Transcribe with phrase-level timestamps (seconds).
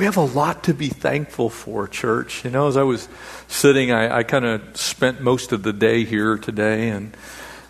[0.00, 2.42] We have a lot to be thankful for, church.
[2.46, 3.06] You know, as I was
[3.48, 7.14] sitting, I, I kind of spent most of the day here today, and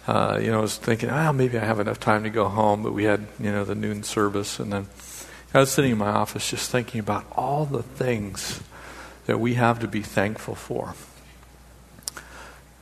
[0.07, 2.85] uh, you know, I was thinking, oh, maybe I have enough time to go home.
[2.85, 4.87] But we had, you know, the noon service, and then
[5.53, 8.61] I was sitting in my office just thinking about all the things
[9.27, 10.95] that we have to be thankful for.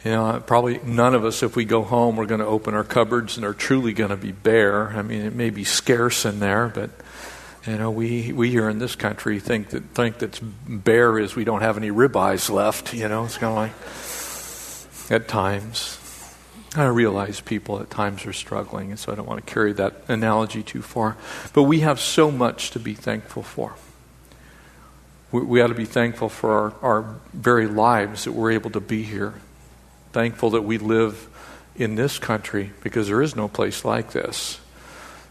[0.05, 2.85] You know, probably none of us, if we go home, we're going to open our
[2.85, 4.91] cupboards and are truly going to be bare.
[4.91, 6.91] I mean, it may be scarce in there, but
[7.67, 11.45] you know, we, we here in this country think that think that's bare is we
[11.45, 12.95] don't have any ribeyes left.
[12.95, 15.97] You know, it's kind of like at times.
[16.77, 20.03] I realize people at times are struggling, and so I don't want to carry that
[20.07, 21.17] analogy too far.
[21.55, 23.75] But we have so much to be thankful for.
[25.33, 28.81] We, we ought to be thankful for our, our very lives that we're able to
[28.81, 29.35] be here.
[30.13, 31.29] Thankful that we live
[31.75, 34.61] in this country because there is no place like this.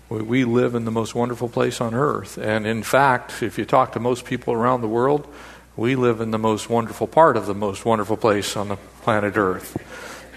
[0.10, 2.38] We live in the most wonderful place on earth.
[2.38, 5.28] And in fact, if you talk to most people around the world,
[5.76, 9.36] we live in the most wonderful part of the most wonderful place on the planet
[9.36, 9.78] Earth.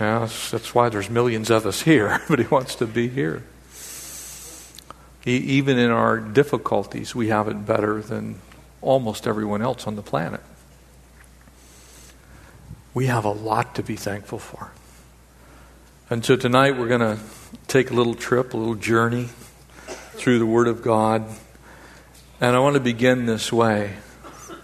[0.00, 2.08] Yeah, that's, that's why there's millions of us here.
[2.22, 3.44] Everybody wants to be here.
[5.27, 8.40] E- even in our difficulties, we have it better than
[8.82, 10.40] almost everyone else on the planet.
[12.92, 14.72] We have a lot to be thankful for.
[16.10, 17.18] And so tonight we're going to
[17.68, 19.28] take a little trip, a little journey
[20.20, 21.24] through the Word of God.
[22.42, 23.94] And I want to begin this way.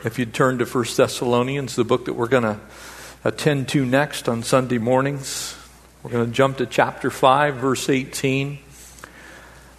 [0.04, 2.60] If you'd turn to 1 Thessalonians, the book that we're going to
[3.24, 5.56] attend to next on Sunday mornings,
[6.02, 8.58] we're going to jump to chapter 5, verse 18.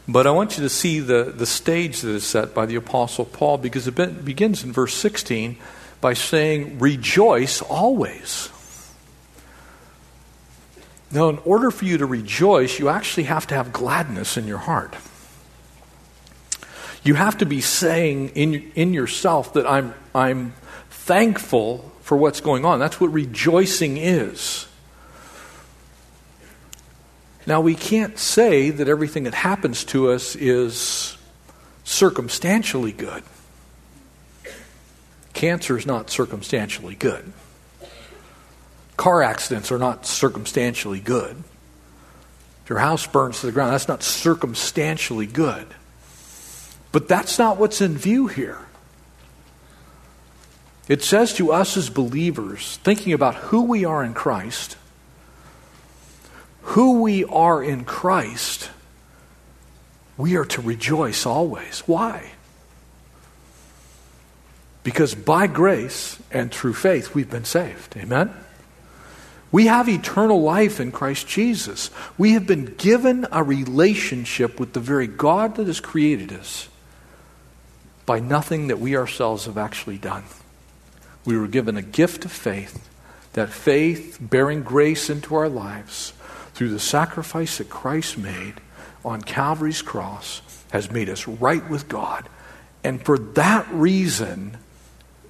[0.08, 3.26] But I want you to see the, the stage that is set by the Apostle
[3.26, 5.58] Paul because it begins in verse 16
[6.02, 8.50] by saying, Rejoice always.
[11.12, 14.58] Now, in order for you to rejoice, you actually have to have gladness in your
[14.58, 14.96] heart.
[17.04, 20.54] You have to be saying in, in yourself that I'm, I'm
[20.90, 22.80] thankful for what's going on.
[22.80, 24.68] That's what rejoicing is.
[27.46, 31.18] Now, we can't say that everything that happens to us is
[31.86, 33.24] circumstantially good.
[35.34, 37.32] Cancer is not circumstantially good.
[38.98, 41.44] Car accidents are not circumstantially good.
[42.68, 45.68] Your house burns to the ground, that's not circumstantially good.
[46.92, 48.60] But that's not what's in view here.
[50.88, 54.78] It says to us as believers, thinking about who we are in Christ,
[56.62, 58.70] who we are in Christ,
[60.16, 61.80] we are to rejoice always.
[61.82, 62.32] Why?
[64.84, 67.98] Because by grace and through faith, we've been saved.
[67.98, 68.34] Amen?
[69.52, 71.90] We have eternal life in Christ Jesus.
[72.18, 76.70] We have been given a relationship with the very God that has created us
[78.08, 80.24] by nothing that we ourselves have actually done.
[81.26, 82.90] We were given a gift of faith,
[83.34, 86.14] that faith bearing grace into our lives
[86.54, 88.56] through the sacrifice that Christ made
[89.06, 90.42] on Calvary's cross
[90.72, 92.28] has made us right with God.
[92.84, 94.58] And for that reason,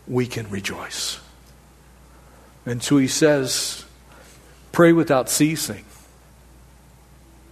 [0.07, 1.19] we can rejoice.
[2.65, 3.85] And so he says,
[4.71, 5.83] pray without ceasing.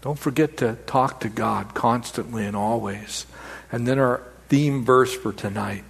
[0.01, 3.25] Don't forget to talk to God constantly and always.
[3.71, 5.83] And then our theme verse for tonight.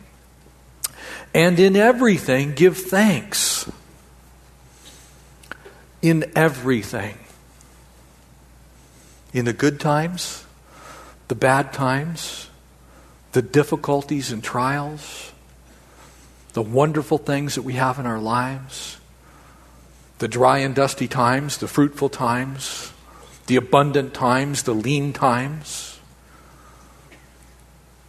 [1.34, 3.70] And in everything, give thanks.
[6.02, 7.18] In everything.
[9.34, 10.46] In the good times,
[11.28, 12.50] the bad times,
[13.34, 15.34] the difficulties and trials,
[16.54, 18.98] the wonderful things that we have in our lives,
[20.20, 22.94] the dry and dusty times, the fruitful times,
[23.48, 25.95] the abundant times, the lean times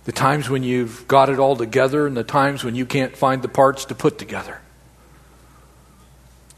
[0.06, 3.42] the times when you've got it all together and the times when you can't find
[3.42, 4.60] the parts to put together.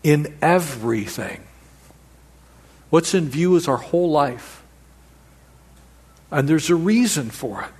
[0.02, 1.42] In everything.
[2.90, 4.62] What's in view is our whole life.
[6.30, 7.70] And there's a reason for it.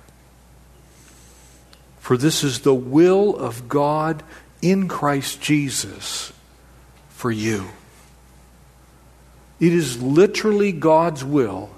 [1.99, 4.23] For this is the will of God
[4.63, 6.33] in Christ Jesus
[7.09, 7.67] for you.
[9.59, 11.69] It is literally God's will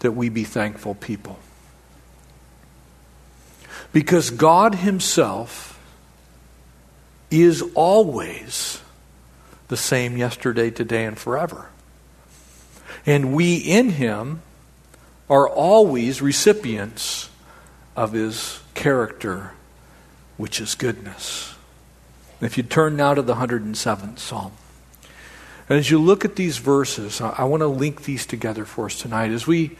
[0.00, 1.38] that we be thankful people.
[3.92, 5.78] Because God Himself
[7.30, 8.80] is always
[9.68, 11.68] the same yesterday, today, and forever.
[13.06, 14.42] And we in Him
[15.28, 17.30] are always recipients
[17.96, 19.52] of His character,
[20.36, 21.54] which is goodness.
[22.40, 24.52] If you turn now to the 107th Psalm.
[25.68, 28.86] And as you look at these verses, I, I want to link these together for
[28.86, 29.30] us tonight.
[29.30, 29.76] As we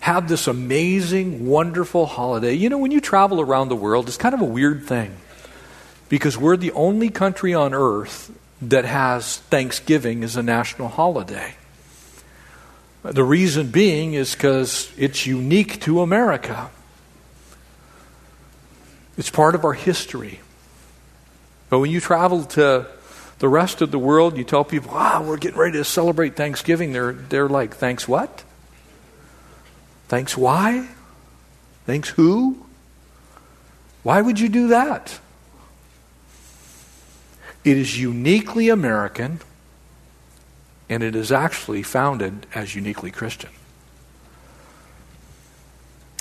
[0.00, 2.54] have this amazing, wonderful holiday.
[2.54, 5.16] You know, when you travel around the world, it's kind of a weird thing.
[6.10, 8.30] because we're the only country on earth
[8.60, 11.54] that has Thanksgiving as a national holiday.
[13.02, 16.68] The reason being is because it's unique to America.
[19.16, 20.40] It's part of our history.
[21.70, 22.86] But when you travel to
[23.38, 26.92] the rest of the world, you tell people, ah, we're getting ready to celebrate Thanksgiving.
[26.92, 28.42] They're, they're like, thanks what?
[30.10, 30.88] Thanks why?
[31.86, 32.66] Thanks who?
[34.02, 35.20] Why would you do that?
[37.62, 39.38] It is uniquely American,
[40.88, 43.50] and it is actually founded as uniquely Christian.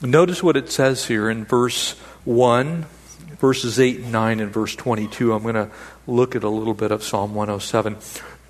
[0.03, 1.93] Notice what it says here in verse
[2.25, 2.85] 1,
[3.39, 5.33] verses 8 and 9, and verse 22.
[5.33, 5.71] I'm going to
[6.05, 7.97] look at a little bit of Psalm 107.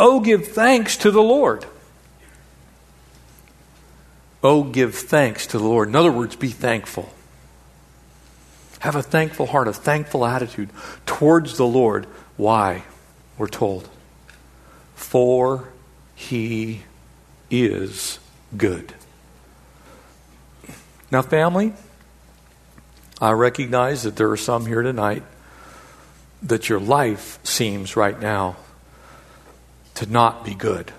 [0.01, 1.65] Oh, give thanks to the Lord.
[4.44, 5.89] Oh, give thanks to the Lord.
[5.89, 7.13] In other words, be thankful.
[8.80, 10.69] Have a thankful heart, a thankful attitude
[11.06, 12.06] towards the Lord.
[12.38, 12.83] Why?
[13.38, 13.89] We're told.
[14.95, 15.69] For
[16.15, 16.83] he
[17.51, 18.19] is
[18.56, 18.94] good.
[21.12, 21.74] Now, family,
[23.19, 25.24] I recognize that there are some here tonight
[26.44, 28.56] that your life seems right now
[29.95, 30.94] to not be good.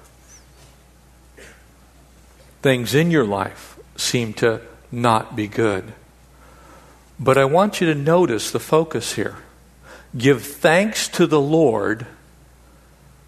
[2.62, 4.60] Things in your life seem to
[4.92, 5.92] not be good.
[7.18, 9.36] But I want you to notice the focus here.
[10.16, 12.06] Give thanks to the Lord,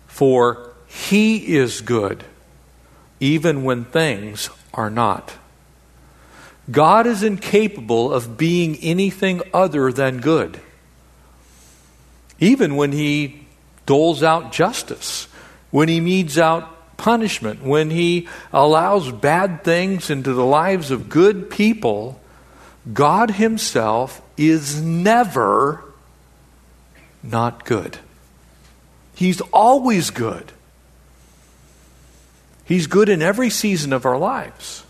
[0.07, 2.25] for he is good,
[3.21, 5.35] even when things are not.
[6.71, 10.61] God is incapable of being anything other than good.
[12.39, 13.47] Even when he
[13.87, 15.29] doles out justice,
[15.71, 16.69] when he metes out
[17.03, 22.21] punishment, when he allows bad things into the lives of good people,
[22.93, 25.83] God himself is never
[27.21, 27.99] not good.
[29.17, 30.53] He's always good.
[32.65, 34.85] He's good in every season of our lives.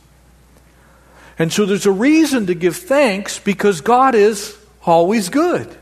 [1.38, 4.54] And so there's a reason to give thanks because God is
[4.84, 5.78] always good.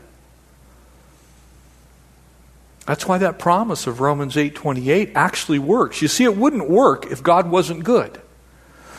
[2.85, 6.01] That's why that promise of Romans 8:28 actually works.
[6.01, 8.19] You see it wouldn't work if God wasn't good.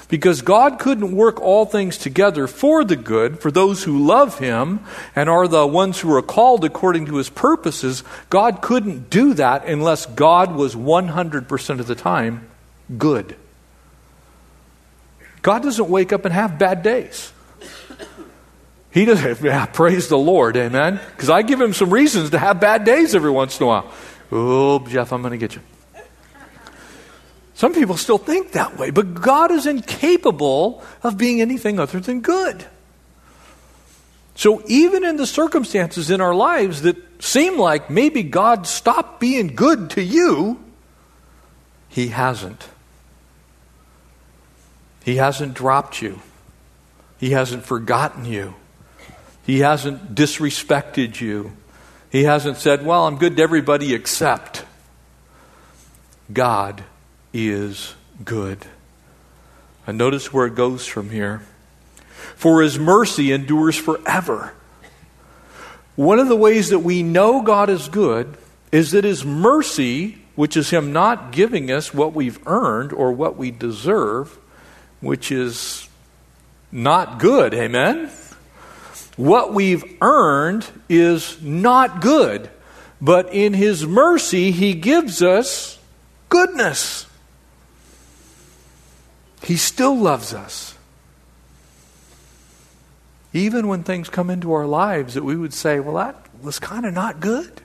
[0.08, 4.81] Because God couldn't work all things together for the good for those who love him
[5.17, 8.05] and are the ones who are called according to his purposes.
[8.29, 12.46] God couldn't do that unless God was 100% of the time
[12.99, 13.37] good.
[15.40, 17.32] God doesn't wake up and have bad days.
[18.93, 21.00] He doesn't, yeah, praise the Lord, amen.
[21.11, 23.93] Because I give him some reasons to have bad days every once in a while.
[24.31, 25.62] Oh, Jeff, I'm going to get you.
[27.55, 32.21] Some people still think that way, but God is incapable of being anything other than
[32.21, 32.67] good.
[34.35, 39.49] So, even in the circumstances in our lives that seem like maybe God stopped being
[39.49, 40.59] good to you,
[41.89, 42.69] He hasn't.
[45.05, 46.21] He hasn't dropped you.
[47.19, 48.55] He hasn't forgotten you.
[49.44, 51.53] He hasn't disrespected you.
[52.11, 54.65] He hasn't said, Well, I'm good to everybody except.
[56.33, 56.85] God
[57.33, 57.94] is
[58.25, 58.59] good.
[59.87, 61.43] And notice where it goes from here.
[62.37, 64.53] For his mercy endures forever.
[65.97, 68.37] One of the ways that we know God is good
[68.70, 73.37] is that his mercy, which is him not giving us what we've earned or what
[73.37, 74.39] we deserve,
[75.01, 75.89] which is
[76.70, 77.53] not good.
[77.53, 78.11] Amen?
[79.17, 82.49] What we've earned is not good,
[83.01, 85.79] but in His mercy, He gives us
[86.29, 87.07] goodness.
[89.43, 90.77] He still loves us.
[93.33, 96.85] Even when things come into our lives that we would say, well, that was kind
[96.85, 97.63] of not good.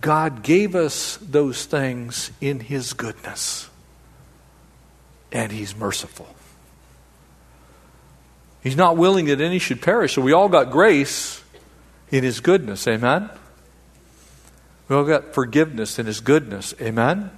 [0.00, 3.68] God gave us those things in His goodness
[5.32, 6.33] and He's merciful.
[8.64, 10.14] He's not willing that any should perish.
[10.14, 11.44] So we all got grace
[12.10, 12.88] in His goodness.
[12.88, 13.28] Amen?
[14.88, 16.74] We all got forgiveness in His goodness.
[16.80, 17.30] Amen?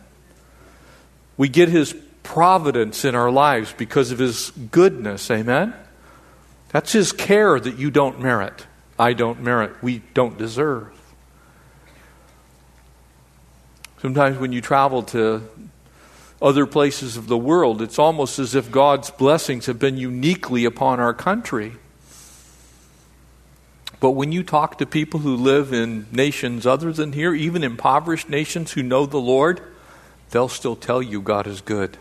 [1.37, 5.29] We get His providence in our lives because of His goodness.
[5.29, 5.75] Amen?
[6.69, 8.65] That's His care that you don't merit.
[8.97, 9.83] I don't merit.
[9.83, 10.93] We don't deserve.
[14.01, 15.43] Sometimes when you travel to
[16.41, 17.81] other places of the world.
[17.81, 21.73] It's almost as if God's blessings have been uniquely upon our country.
[23.99, 28.29] But when you talk to people who live in nations other than here, even impoverished
[28.29, 29.63] nations who know the Lord,
[30.31, 31.97] they'll still tell you God is good.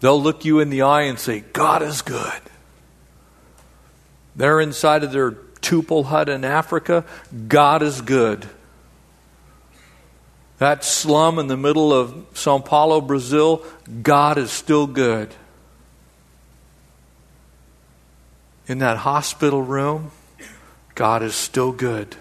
[0.00, 2.40] They'll look you in the eye and say, God is good.
[4.34, 7.04] They're inside of their Tupel hut in Africa,
[7.48, 8.48] God is good.
[10.58, 13.64] That slum in the middle of Sao Paulo, Brazil,
[14.02, 15.32] God is still good.
[18.66, 20.10] In that hospital room,
[20.94, 22.16] God is still good.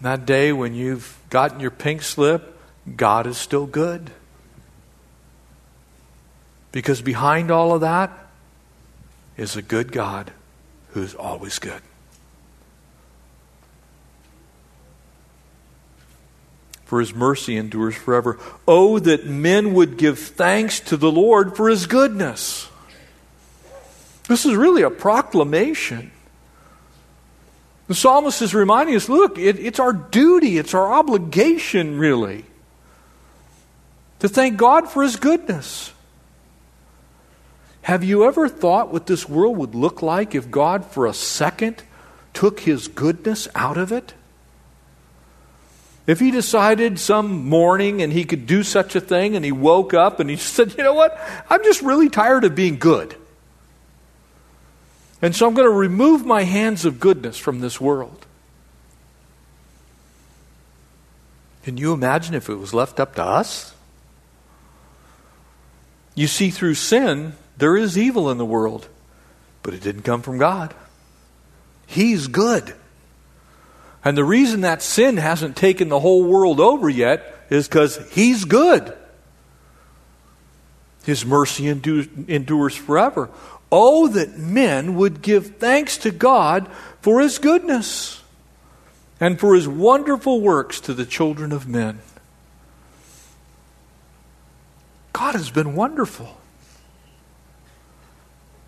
[0.00, 2.56] That day when you've gotten your pink slip,
[2.96, 4.12] God is still good.
[6.70, 8.10] Because behind all of that
[9.36, 10.32] is a good God
[10.90, 11.82] who's always good.
[16.88, 18.40] For his mercy endures forever.
[18.66, 22.68] Oh, that men would give thanks to the Lord for his goodness.
[24.26, 26.10] This is really a proclamation.
[27.88, 32.46] The psalmist is reminding us look, it, it's our duty, it's our obligation, really,
[34.20, 35.92] to thank God for His goodness.
[37.82, 41.82] Have you ever thought what this world would look like if God, for a second,
[42.34, 44.12] took His goodness out of it?
[46.08, 49.92] If he decided some morning and he could do such a thing and he woke
[49.92, 51.16] up and he said, You know what?
[51.50, 53.14] I'm just really tired of being good.
[55.20, 58.24] And so I'm going to remove my hands of goodness from this world.
[61.64, 63.74] Can you imagine if it was left up to us?
[66.14, 68.88] You see, through sin, there is evil in the world,
[69.62, 70.72] but it didn't come from God.
[71.86, 72.74] He's good.
[74.08, 78.46] And the reason that sin hasn't taken the whole world over yet is because He's
[78.46, 78.96] good.
[81.04, 83.28] His mercy endures forever.
[83.70, 86.70] Oh, that men would give thanks to God
[87.02, 88.22] for his goodness
[89.20, 92.00] and for his wonderful works to the children of men.
[95.12, 96.38] God has been wonderful.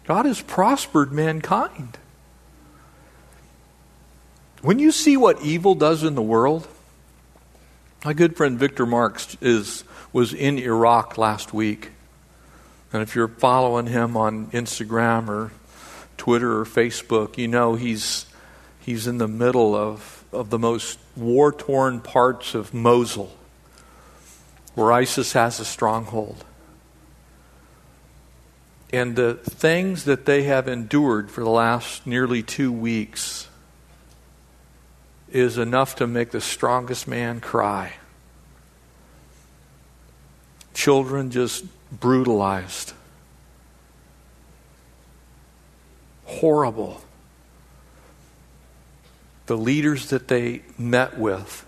[0.05, 1.97] God has prospered mankind.
[4.62, 6.69] When you see what evil does in the world,
[8.05, 11.93] my good friend Victor Marx is, was in Iraq last week.
[12.93, 15.52] And if you're following him on Instagram or
[16.19, 18.26] Twitter or Facebook, you know he's,
[18.81, 23.35] he's in the middle of, of the most war torn parts of Mosul,
[24.75, 26.45] where ISIS has a stronghold.
[28.93, 33.47] And the things that they have endured for the last nearly two weeks
[35.33, 37.95] is enough to make the strongest man cry.
[40.75, 42.93] Children just brutalized.
[46.25, 47.03] Horrible.
[49.47, 51.67] The leaders that they met with,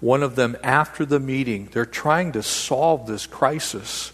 [0.00, 4.12] one of them after the meeting, they're trying to solve this crisis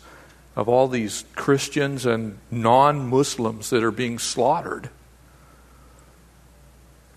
[0.56, 4.88] of all these Christians and non Muslims that are being slaughtered.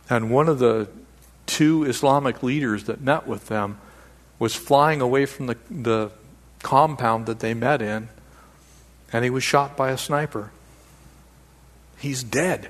[0.10, 0.90] And one of the
[1.50, 3.80] two Islamic leaders that met with them
[4.38, 6.12] was flying away from the, the
[6.62, 8.08] compound that they met in,
[9.12, 10.52] and he was shot by a sniper.
[11.98, 12.70] He's dead.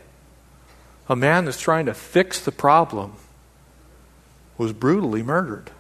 [1.10, 3.18] A man that's trying to fix the problem
[4.58, 5.72] was brutally murdered.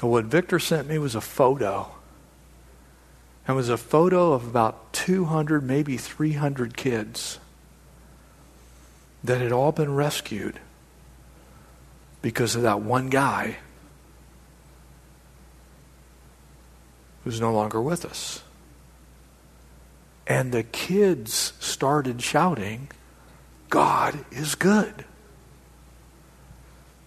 [0.00, 1.88] And what Victor sent me was a photo.
[3.46, 7.38] And it was a photo of about 200, maybe 300 kids
[9.24, 10.58] that had all been rescued
[12.22, 13.56] because of that one guy
[17.24, 18.42] who's no longer with us.
[20.26, 22.88] And the kids started shouting,
[23.68, 25.04] God is good.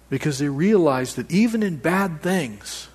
[0.09, 2.89] Because they realized that even in bad things,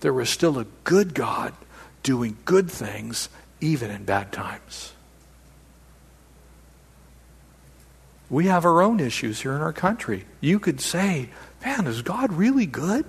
[0.00, 1.54] there was still a good God
[2.02, 3.28] doing good things
[3.60, 4.93] even in bad times.
[8.34, 10.24] We have our own issues here in our country.
[10.40, 11.28] You could say,
[11.64, 13.04] man, is God really good?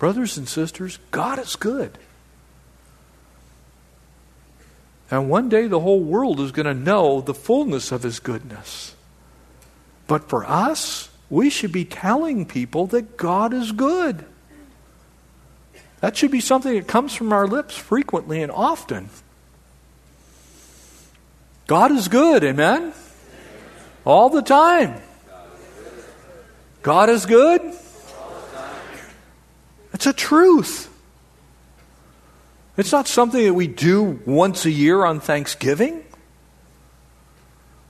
[0.00, 1.96] Brothers and sisters, God is good.
[5.08, 8.96] And one day the whole world is going to know the fullness of His goodness.
[10.08, 14.24] But for us, we should be telling people that God is good.
[16.00, 19.10] That should be something that comes from our lips frequently and often.
[21.68, 22.94] God is good, amen?
[24.04, 25.00] All the time.
[26.82, 27.60] God is good?
[29.92, 30.88] It's a truth.
[32.76, 36.04] It's not something that we do once a year on Thanksgiving.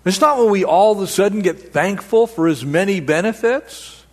[0.05, 4.07] It's not when we all of a sudden get thankful for his many benefits.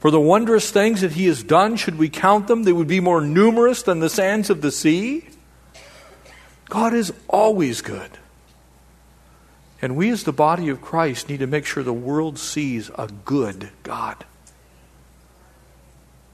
[0.00, 3.00] For the wondrous things that he has done, should we count them, they would be
[3.00, 5.28] more numerous than the sands of the sea.
[6.68, 8.10] God is always good.
[9.84, 13.06] And we, as the body of Christ, need to make sure the world sees a
[13.26, 14.24] good God.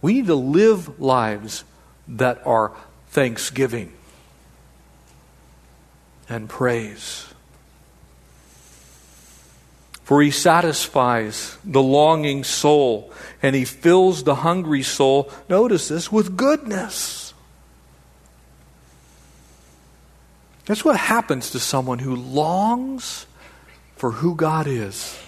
[0.00, 1.64] We need to live lives
[2.06, 2.70] that are
[3.08, 3.92] thanksgiving
[6.28, 7.26] and praise.
[10.04, 16.36] For he satisfies the longing soul and he fills the hungry soul, notice this, with
[16.36, 17.34] goodness.
[20.66, 23.26] That's what happens to someone who longs
[24.00, 25.22] for who God is.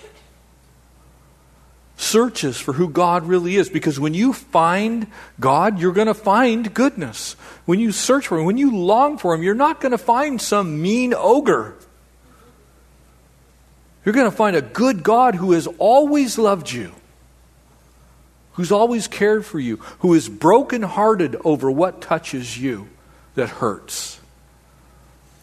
[1.98, 3.68] Searches for who God really is.
[3.68, 7.34] Because when you find God, you're going to find goodness.
[7.66, 10.40] When you search for Him, when you long for Him, you're not going to find
[10.40, 11.76] some mean ogre.
[14.06, 16.92] You're going to find a good God who has always loved you,
[18.52, 22.88] who's always cared for you, who is brokenhearted over what touches you
[23.34, 24.18] that hurts,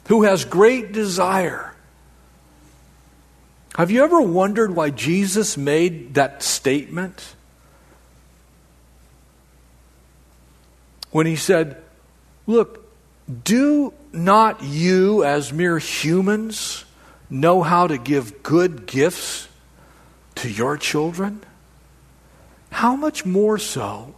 [0.08, 1.76] who has great desire
[3.80, 7.34] have you ever wondered why Jesus made that statement?
[11.12, 11.82] When he said,
[12.46, 12.86] Look,
[13.46, 16.84] do not you, as mere humans,
[17.30, 19.48] know how to give good gifts
[20.36, 21.42] to your children?
[22.72, 24.14] How much more so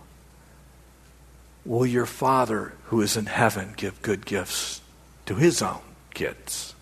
[1.66, 4.82] will your Father who is in heaven give good gifts
[5.28, 5.82] to his own
[6.16, 6.74] kids?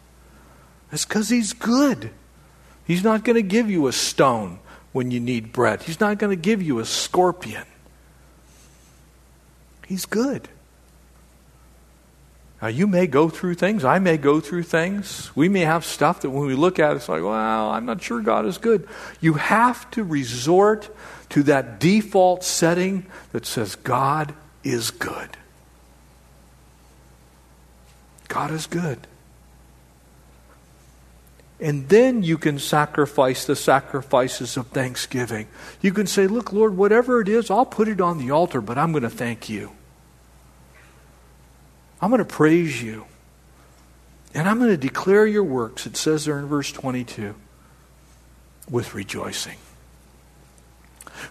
[0.94, 2.12] It's because he's good.
[2.90, 4.58] He's not going to give you a stone
[4.94, 5.84] when you need bread.
[5.84, 7.66] He's not going to give you a scorpion.
[9.86, 10.50] He's good.
[12.60, 13.86] Now, you may go through things.
[13.86, 15.30] I may go through things.
[15.36, 18.02] We may have stuff that when we look at it, it's like, well, I'm not
[18.02, 18.88] sure God is good.
[19.22, 20.90] You have to resort
[21.30, 25.38] to that default setting that says God is good.
[28.30, 29.06] God is good.
[31.62, 35.48] And then you can sacrifice the sacrifices of thanksgiving.
[35.82, 38.78] You can say, Look, Lord, whatever it is, I'll put it on the altar, but
[38.78, 39.72] I'm going to thank you.
[42.02, 43.06] I'm going to praise you.
[44.34, 47.36] And I'm going to declare your works, it says there in verse 22,
[48.70, 49.58] with rejoicing.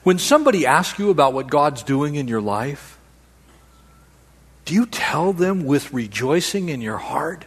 [0.03, 2.99] When somebody asks you about what God's doing in your life,
[4.65, 7.47] do you tell them with rejoicing in your heart,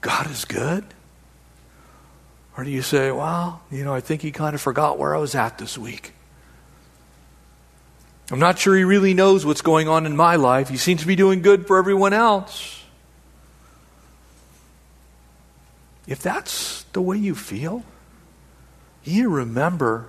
[0.00, 0.84] God is good?
[2.56, 5.18] Or do you say, well, you know, I think he kind of forgot where I
[5.18, 6.12] was at this week?
[8.30, 10.68] I'm not sure he really knows what's going on in my life.
[10.68, 12.82] He seems to be doing good for everyone else.
[16.06, 17.82] If that's the way you feel,
[19.02, 20.06] you remember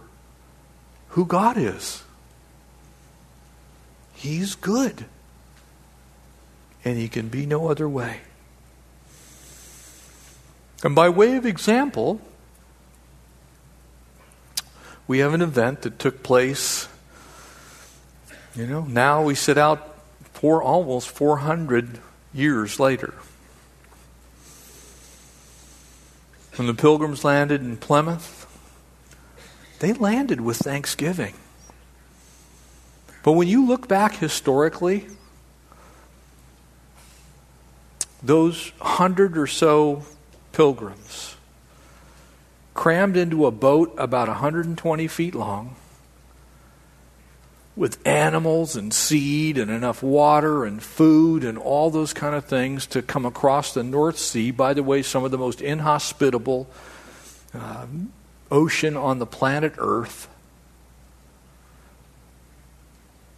[1.10, 2.04] who God is.
[4.14, 5.06] He's good.
[6.86, 8.22] And he can be no other way.
[10.84, 12.22] And by way of example,
[15.08, 16.88] we have an event that took place.
[18.56, 19.98] You know, now we sit out
[20.34, 22.00] for almost 400
[22.34, 23.14] years later.
[26.56, 28.48] When the pilgrims landed in Plymouth,
[29.80, 31.34] they landed with thanksgiving.
[33.24, 35.08] But when you look back historically,
[38.24, 40.04] those hundred or so
[40.54, 41.35] pilgrims
[42.76, 45.76] crammed into a boat about 120 feet long
[47.76, 52.86] with animals and seed and enough water and food and all those kind of things
[52.86, 54.52] to come across the North Sea.
[54.52, 56.70] By the way, some of the most inhospitable
[57.54, 57.88] uh,
[58.52, 60.30] ocean on the planet Earth.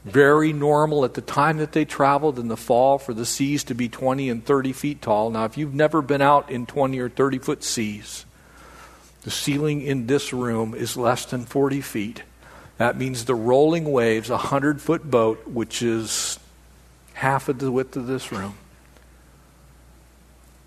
[0.05, 3.75] Very normal at the time that they traveled in the fall for the seas to
[3.75, 5.29] be 20 and 30 feet tall.
[5.29, 8.25] Now, if you've never been out in 20 or 30 foot seas,
[9.23, 12.23] the ceiling in this room is less than 40 feet.
[12.77, 16.39] That means the rolling waves, a 100 foot boat, which is
[17.13, 18.55] half of the width of this room,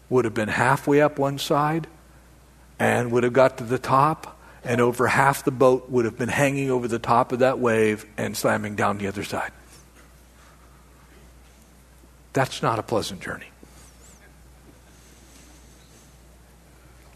[0.09, 1.87] would have been halfway up one side
[2.79, 6.29] and would have got to the top, and over half the boat would have been
[6.29, 9.53] hanging over the top of that wave and slamming down the other side.
[12.33, 13.50] That's not a pleasant journey.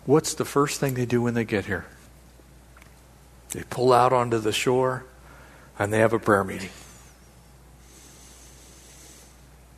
[0.07, 1.87] What's the first thing they do when they get here?
[3.51, 5.05] They pull out onto the shore
[5.79, 6.71] and they have a prayer meeting.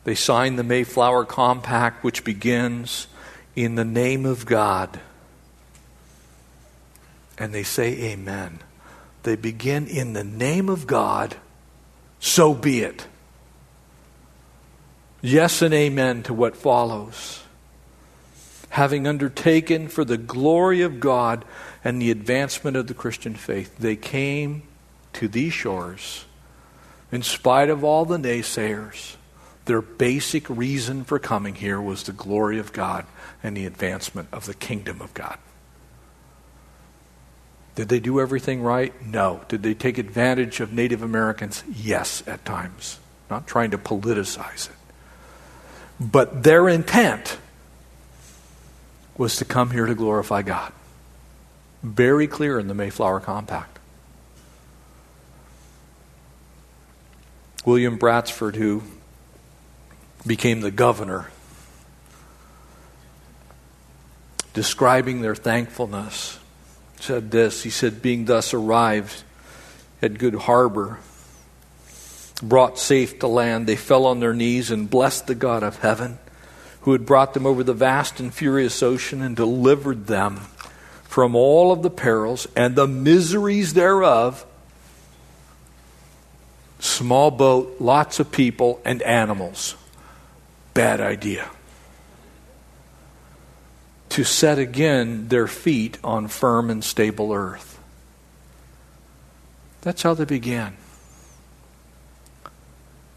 [0.03, 3.07] They sign the Mayflower Compact, which begins
[3.55, 4.99] in the name of God.
[7.37, 8.59] And they say, Amen.
[9.23, 11.35] They begin in the name of God,
[12.19, 13.05] so be it.
[15.21, 17.43] Yes and amen to what follows.
[18.69, 21.45] Having undertaken for the glory of God
[21.83, 24.63] and the advancement of the Christian faith, they came
[25.13, 26.25] to these shores
[27.11, 29.15] in spite of all the naysayers.
[29.65, 33.05] Their basic reason for coming here was the glory of God
[33.43, 35.37] and the advancement of the kingdom of God.
[37.75, 38.93] Did they do everything right?
[39.05, 39.41] No.
[39.49, 41.63] Did they take advantage of Native Americans?
[41.71, 42.99] Yes, at times.
[43.29, 44.75] Not trying to politicize it.
[45.99, 47.37] But their intent
[49.17, 50.71] was to come here to glorify God.
[51.83, 53.79] Very clear in the Mayflower Compact.
[57.65, 58.83] William Bradford, who
[60.25, 61.29] became the governor,
[64.53, 66.39] describing their thankfulness
[66.99, 67.63] said this.
[67.63, 69.23] He said, Being thus arrived
[70.01, 70.99] at Good Harbor,
[72.41, 76.19] brought safe to land, they fell on their knees and blessed the God of heaven,
[76.81, 80.37] who had brought them over the vast and furious ocean and delivered them
[81.03, 84.45] from all of the perils and the miseries thereof.
[86.79, 89.75] Small boat, lots of people and animals.
[90.73, 91.49] Bad idea
[94.17, 97.79] to set again their feet on firm and stable earth.
[99.81, 100.75] That's how they began.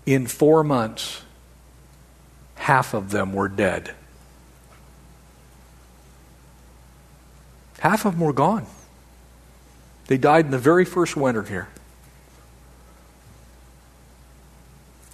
[0.05, 1.23] In four months,
[2.61, 3.91] half of them were dead.
[7.79, 8.67] Half of them were gone.
[10.07, 11.69] They died in the very first winter here.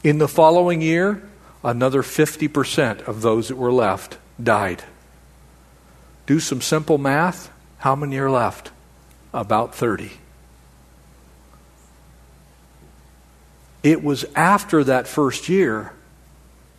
[0.02, 1.22] In the following year,
[1.62, 4.82] another 50% of those that were left died.
[6.26, 7.50] Do some simple math.
[7.78, 8.72] How many are left?
[9.32, 10.10] About 30.
[13.84, 15.92] It was after that first year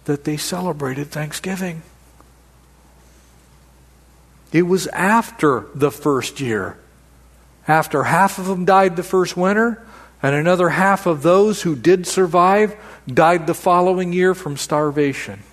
[0.07, 1.81] that they celebrated Thanksgiving.
[4.53, 6.77] It was after the first year.
[7.67, 9.85] After half of them died the first winter,
[10.23, 15.43] and another half of those who did survive died the following year from starvation.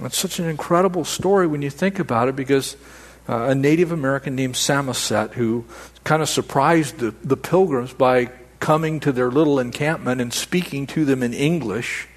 [0.00, 2.76] It's such an incredible story when you think about it because
[3.28, 5.64] uh, a Native American named Samoset, who
[6.04, 8.30] kind of surprised the, the pilgrims by
[8.62, 12.08] coming to their little encampment and speaking to them in English,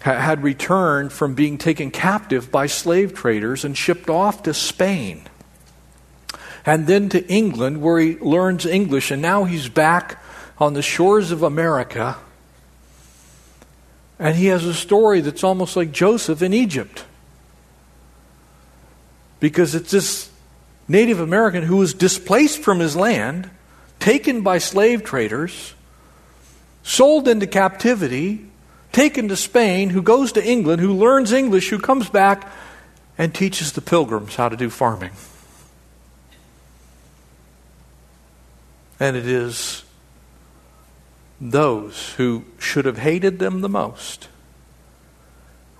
[0.00, 5.22] had returned from being taken captive by slave traders and shipped off to Spain.
[6.64, 10.20] And then to England, where he learns English, and now he's back
[10.58, 12.16] on the shores of America
[14.18, 17.04] and he has a story that's almost like Joseph in Egypt.
[19.40, 20.30] Because it's this
[20.88, 23.50] Native American who was displaced from his land,
[24.06, 25.74] taken by slave traders,
[26.84, 28.46] sold into captivity,
[28.92, 32.48] taken to Spain, who goes to England, who learns English, who comes back
[33.18, 35.10] and teaches the pilgrims how to do farming.
[39.00, 39.82] And it is
[41.40, 44.28] those who should have hated them the most,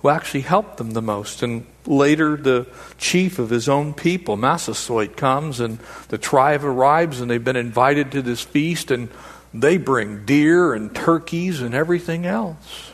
[0.01, 1.41] who actually helped them the most.
[1.41, 5.79] And later, the chief of his own people, Massasoit, comes, and
[6.09, 9.09] the tribe arrives, and they've been invited to this feast, and
[9.53, 12.91] they bring deer and turkeys and everything else.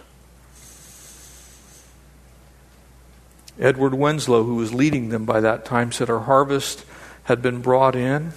[3.59, 6.85] Edward Winslow, who was leading them by that time, said, Our harvest
[7.23, 8.31] had been brought in.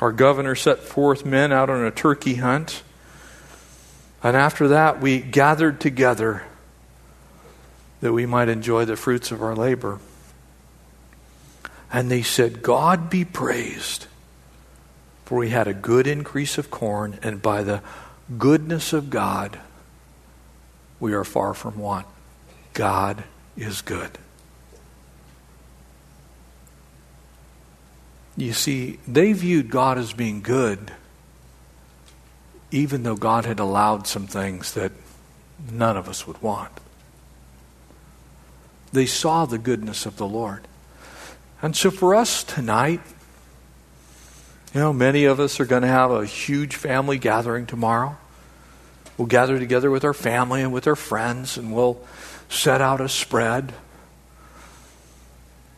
[0.00, 2.82] Our governor set forth men out on a turkey hunt.
[4.22, 6.44] And after that, we gathered together
[8.00, 9.98] that we might enjoy the fruits of our labor.
[11.92, 14.06] And they said, God be praised,
[15.24, 17.82] for we had a good increase of corn, and by the
[18.36, 19.58] goodness of God,
[21.00, 22.06] we are far from want.
[22.74, 23.24] God
[23.56, 24.18] is good.
[28.36, 30.92] You see, they viewed God as being good,
[32.70, 34.92] even though God had allowed some things that
[35.72, 36.70] none of us would want.
[38.92, 40.66] They saw the goodness of the Lord.
[41.60, 43.00] And so for us tonight,
[44.74, 48.16] you know, many of us are going to have a huge family gathering tomorrow.
[49.16, 52.00] We'll gather together with our family and with our friends, and we'll
[52.48, 53.72] set out a spread.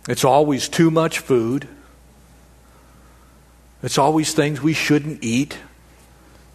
[0.09, 1.69] It's always too much food.
[3.83, 5.57] It's always things we shouldn't eat.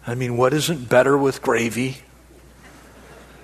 [0.06, 1.98] I mean, what isn't better with gravy?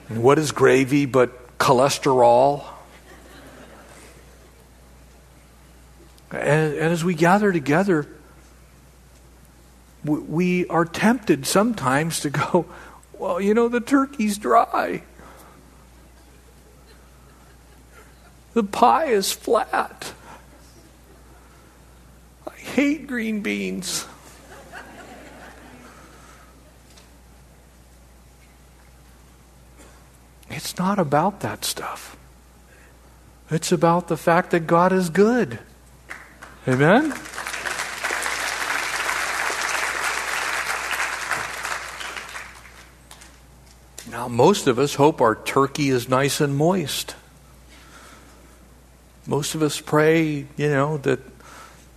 [0.08, 2.64] And what is gravy but cholesterol?
[6.32, 8.06] And, as we gather together,
[10.04, 12.66] we are tempted sometimes to go,
[13.12, 15.02] well, you know, the turkey's dry.
[18.54, 20.12] The pie is flat.
[22.46, 24.06] I hate green beans.
[30.50, 32.16] It's not about that stuff.
[33.50, 35.58] It's about the fact that God is good.
[36.68, 37.12] Amen?
[44.08, 47.16] Now, most of us hope our turkey is nice and moist.
[49.26, 51.18] Most of us pray, you know, that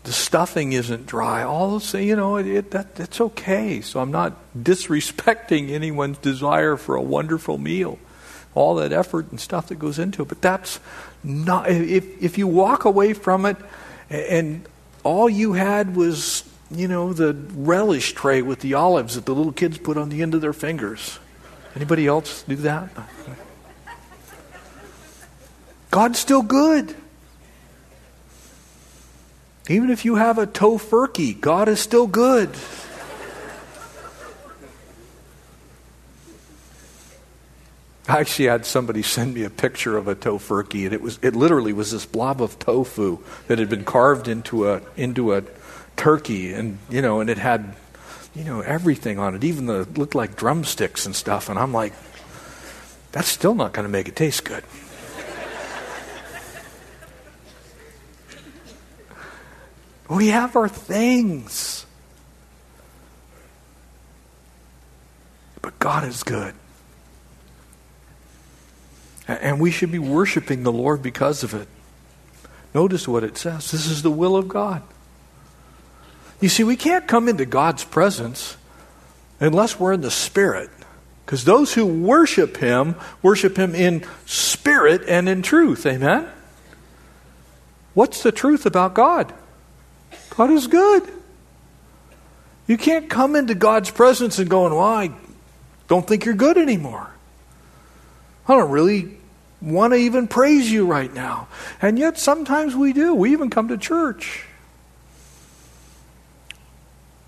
[0.03, 1.43] the stuffing isn't dry.
[1.43, 3.81] All say, you know, it, it, that, it's okay.
[3.81, 7.99] So I'm not disrespecting anyone's desire for a wonderful meal,
[8.55, 10.27] all that effort and stuff that goes into it.
[10.27, 10.79] But that's
[11.23, 13.57] not, if, if you walk away from it
[14.09, 14.67] and
[15.03, 19.51] all you had was, you know, the relish tray with the olives that the little
[19.51, 21.19] kids put on the end of their fingers.
[21.75, 22.89] Anybody else do that?
[25.91, 26.95] God's still good.
[29.67, 32.49] Even if you have a tofurkey, God is still good.
[38.07, 41.35] I actually had somebody send me a picture of a tofurkey, and it was it
[41.35, 45.43] literally was this blob of tofu that had been carved into a into a
[45.95, 47.75] turkey, and you know, and it had
[48.35, 51.49] you know everything on it, even the looked like drumsticks and stuff.
[51.49, 51.93] And I'm like,
[53.11, 54.63] that's still not going to make it taste good.
[60.07, 61.87] we have our things,
[65.63, 66.53] but God is good.
[69.27, 71.67] And we should be worshiping the Lord because of it.
[72.73, 73.71] Notice what it says.
[73.71, 74.83] This is the will of God.
[76.41, 78.57] You see, we can't come into God's presence
[79.39, 80.69] unless we're in the Spirit.
[81.25, 85.85] Because those who worship Him, worship Him in spirit and in truth.
[85.85, 86.29] Amen?
[87.95, 89.33] What's the truth about God?
[90.31, 91.09] God is good.
[92.67, 95.11] You can't come into God's presence and going, Well, I
[95.87, 97.09] don't think you're good anymore.
[98.47, 99.17] I don't really
[99.61, 101.47] want to even praise you right now.
[101.81, 103.15] And yet sometimes we do.
[103.15, 104.45] We even come to church.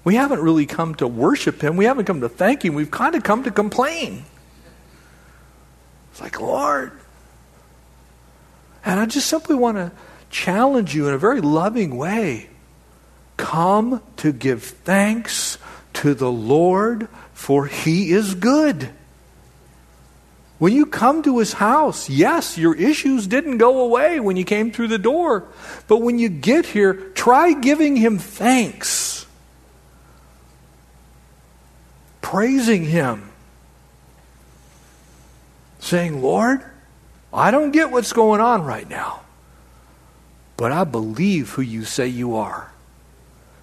[0.04, 1.76] We haven't really come to worship Him.
[1.76, 2.76] We haven't come to thank Him.
[2.76, 4.24] We've kind of come to complain.
[6.12, 6.92] It's like, Lord.
[8.86, 9.92] And I just simply want to
[10.30, 12.50] challenge you in a very loving way.
[13.36, 15.58] Come to give thanks
[15.94, 18.90] to the Lord, for He is good.
[20.60, 24.72] When you come to his house, yes, your issues didn't go away when you came
[24.72, 25.48] through the door.
[25.88, 29.28] But when you get here, try giving him thanks,
[32.22, 33.30] praising him,
[35.80, 36.64] saying, Lord,
[37.32, 39.22] I don't get what's going on right now,
[40.56, 42.72] but I believe who you say you are,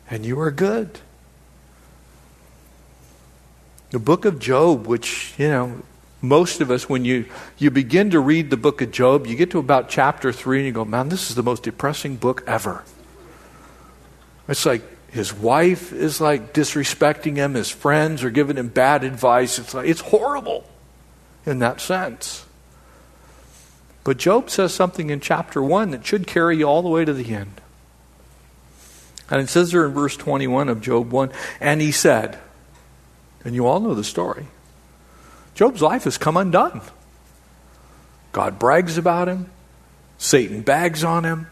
[0.09, 1.01] and you are good.
[3.91, 5.83] The book of Job, which, you know,
[6.29, 7.27] most of us, when you,
[7.59, 10.67] you begin to read the book of Job, you get to about chapter 3 and
[10.67, 12.85] you go, man, this is the most depressing book ever.
[14.49, 19.59] It's like his wife is like disrespecting him, his friends are giving him bad advice.
[19.59, 20.69] It's like, it's horrible
[21.47, 22.45] in that sense.
[24.03, 27.13] But Job says something in chapter 1 that should carry you all the way to
[27.13, 27.61] the end.
[29.31, 32.39] And it says there in verse 21 of Job 1 and he said,
[33.45, 34.47] and you all know the story.
[35.55, 36.81] Job's life has come undone.
[38.33, 39.51] God brags about him,
[40.19, 41.47] Satan bags on him.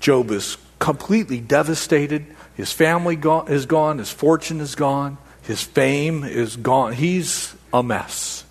[0.00, 2.26] Job is completely devastated.
[2.54, 3.14] His family
[3.48, 6.94] is gone, his fortune is gone, his fame is gone.
[6.94, 8.44] He's a mess.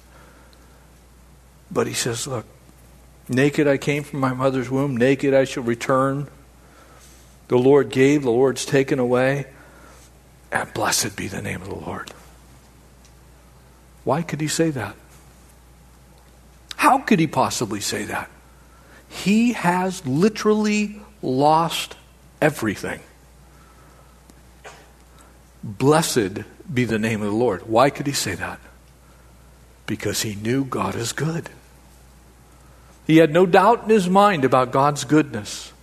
[1.72, 2.46] But he says, Look,
[3.28, 6.28] naked I came from my mother's womb, naked I shall return.
[7.48, 9.48] The Lord gave, the Lord's taken away,
[10.52, 12.14] and blessed be the name of the Lord.
[14.04, 14.96] Why could he say that?
[16.76, 18.30] How could he possibly say that?
[19.08, 21.96] He has literally lost
[22.42, 23.02] everything.
[25.64, 27.68] Blessed be the name of the Lord.
[27.68, 28.60] Why could he say that?
[29.86, 31.50] Because he knew God is good.
[33.06, 35.74] He had no doubt in his mind about God's goodness.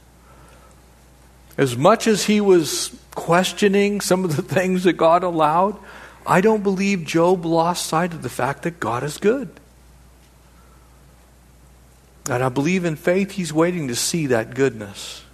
[1.57, 5.79] As much as he was questioning some of the things that God allowed,
[6.27, 9.49] I don't believe Job lost sight of the fact that God is good.
[12.29, 15.25] And I believe in faith he's waiting to see that goodness.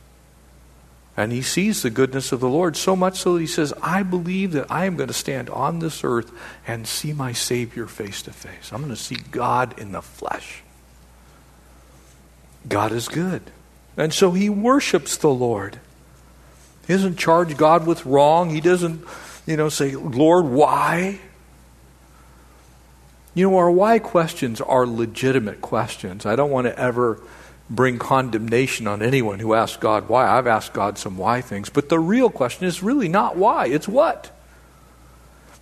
[1.16, 4.02] And he sees the goodness of the Lord so much so that he says, I
[4.02, 6.32] believe that I am going to stand on this earth
[6.66, 8.72] and see my Savior face to face.
[8.72, 10.62] I'm going to see God in the flesh.
[12.68, 13.42] God is good.
[13.96, 15.78] And so he worships the Lord.
[16.86, 18.50] He doesn't charge God with wrong.
[18.50, 19.04] He doesn't,
[19.46, 21.20] you know, say, Lord, why?
[23.34, 26.24] You know, our why questions are legitimate questions.
[26.24, 27.20] I don't want to ever
[27.68, 30.28] bring condemnation on anyone who asks God why.
[30.28, 31.68] I've asked God some why things.
[31.68, 34.30] But the real question is really not why, it's what.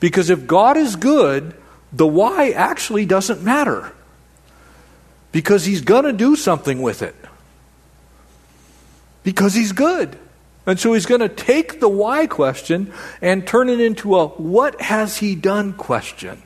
[0.00, 1.54] Because if God is good,
[1.92, 3.92] the why actually doesn't matter.
[5.30, 7.14] Because He's going to do something with it.
[9.22, 10.18] Because He's good.
[10.66, 14.80] And so He's going to take the why question and turn it into a what
[14.80, 16.42] has He done question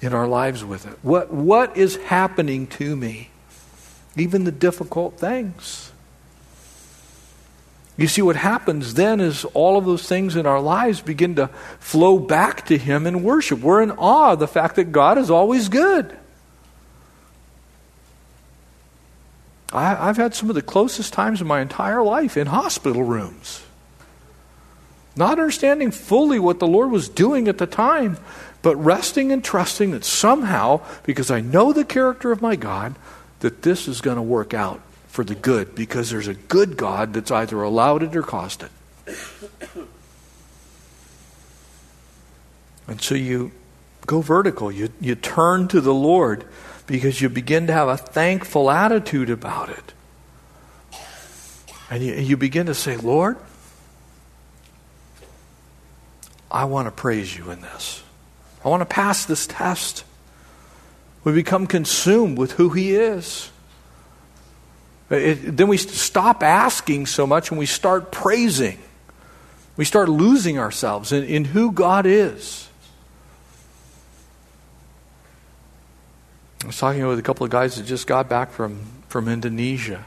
[0.00, 0.98] in our lives with it.
[1.02, 3.30] What, what is happening to me?
[4.16, 5.92] even the difficult things.
[7.98, 11.48] You see, what happens then is all of those things in our lives begin to
[11.78, 13.60] flow back to Him in worship.
[13.60, 16.16] We're in awe of the fact that God is always good.
[19.72, 23.62] I, have had some of the closest times of my entire life in hospital rooms.
[25.16, 28.18] Not understanding fully what the Lord was doing at the time,
[28.62, 32.94] but resting and trusting that somehow, because I know the character of my God,
[33.40, 37.14] that this is going to work out for the good because there's a good God
[37.14, 38.70] that's either allowed it or caused it.
[42.88, 43.52] And so you
[44.06, 44.70] go vertical.
[44.70, 46.44] You, you turn to the Lord
[46.86, 49.92] because you begin to have a thankful attitude about it.
[51.90, 53.36] And you, you begin to say, Lord,
[56.50, 58.02] I want to praise you in this.
[58.64, 60.04] I want to pass this test.
[61.24, 63.50] We become consumed with who He is.
[65.10, 68.78] It, then we stop asking so much and we start praising.
[69.76, 72.68] We start losing ourselves in, in who God is.
[76.66, 80.04] I was talking with a couple of guys that just got back from, from Indonesia.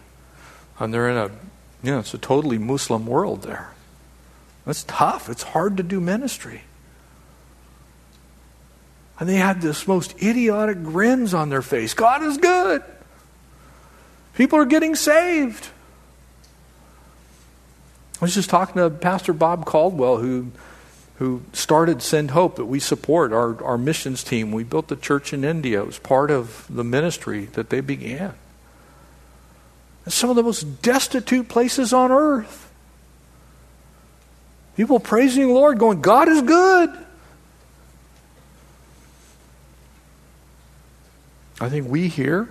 [0.77, 1.27] And they're in a,
[1.81, 3.71] you know, it's a totally Muslim world there.
[4.67, 5.29] It's tough.
[5.29, 6.63] It's hard to do ministry.
[9.21, 11.93] And they had this most idiotic grins on their face.
[11.93, 12.83] God is good.
[14.33, 15.69] People are getting saved.
[18.21, 20.51] I was just talking to Pastor Bob Caldwell, who,
[21.19, 24.53] who started Send Hope that we support, our, our missions team.
[24.53, 25.81] We built the church in India.
[25.81, 28.35] It was part of the ministry that they began.
[30.05, 32.71] It's some of the most destitute places on earth.
[34.77, 36.89] People praising the Lord, going, God is good.
[41.59, 42.47] I think we here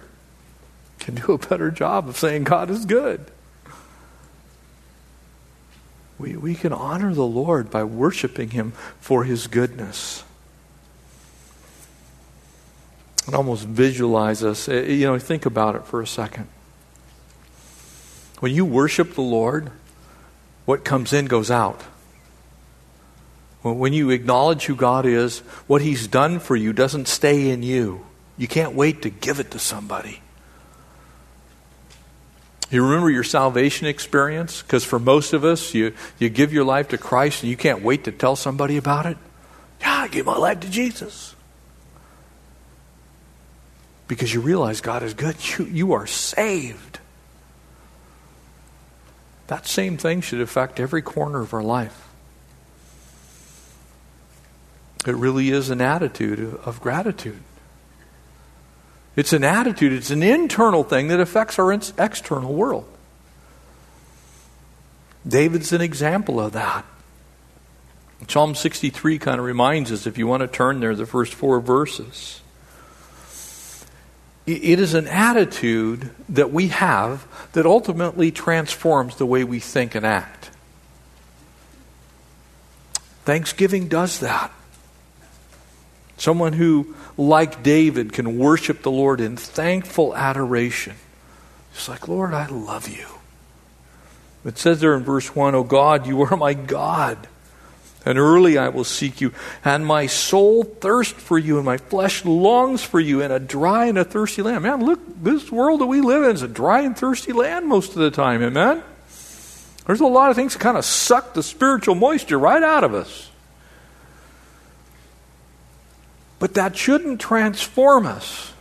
[0.98, 3.31] can do a better job of saying God is good.
[6.18, 10.24] We, we can honor the Lord by worshiping Him for His goodness.
[13.26, 14.68] And almost visualize us.
[14.68, 16.48] Eh, you know, think about it for a second.
[18.40, 19.70] When you worship the Lord,
[20.64, 21.83] what comes in goes out.
[23.62, 28.07] When you acknowledge who God is, what He's done for you doesn't stay in you.
[28.37, 30.20] You can't wait to give it to somebody.
[32.70, 34.62] You remember your salvation experience?
[34.62, 37.83] Because for most of us, you, you give your life to Christ and you can't
[37.83, 39.16] wait to tell somebody about it.
[39.81, 41.35] Yeah, I gave my life to Jesus.
[44.07, 45.37] Because you realize God is good.
[45.59, 46.98] You, you are saved.
[49.46, 52.07] That same thing should affect every corner of our life.
[55.07, 57.40] It really is an attitude of gratitude.
[59.18, 62.87] It's an attitude, it's an internal thing that affects our external world.
[65.26, 66.85] David's an example of that.
[68.28, 71.59] Psalm 63 kind of reminds us, if you want to turn there, the first four
[71.59, 72.42] verses.
[74.46, 80.07] It is an attitude that we have that ultimately transforms the way we think and
[80.07, 80.50] act.
[83.24, 84.53] Thanksgiving does that.
[86.18, 90.96] Someone who, like David, can worship the Lord in thankful adoration.
[91.72, 93.06] It's like, Lord, I love you.
[94.44, 97.28] It says there in verse 1, Oh God, you are my God.
[98.04, 99.32] And early I will seek you.
[99.64, 103.86] And my soul thirsts for you, and my flesh longs for you in a dry
[103.86, 104.62] and a thirsty land.
[104.62, 107.90] Man, look, this world that we live in is a dry and thirsty land most
[107.90, 108.42] of the time.
[108.42, 108.82] Amen?
[109.86, 112.94] There's a lot of things that kind of suck the spiritual moisture right out of
[112.94, 113.30] us.
[116.39, 118.53] But that shouldn't transform us,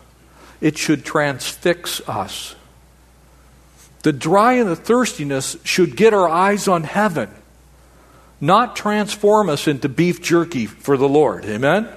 [0.61, 2.55] it should transfix us.
[4.03, 7.30] The dry and the thirstiness should get our eyes on heaven,
[8.39, 11.45] not transform us into beef jerky for the Lord.
[11.45, 11.89] Amen?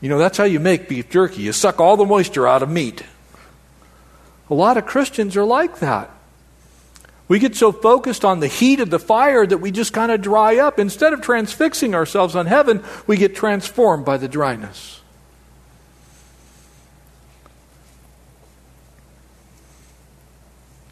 [0.00, 1.42] You know, that's how you make beef jerky.
[1.42, 3.02] You suck all the moisture out of meat.
[4.48, 6.10] A lot of Christians are like that.
[7.28, 10.22] We get so focused on the heat of the fire that we just kind of
[10.22, 10.78] dry up.
[10.78, 15.00] Instead of transfixing ourselves on heaven, we get transformed by the dryness.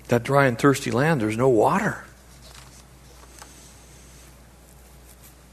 [0.08, 2.04] That dry and thirsty land, there's no water.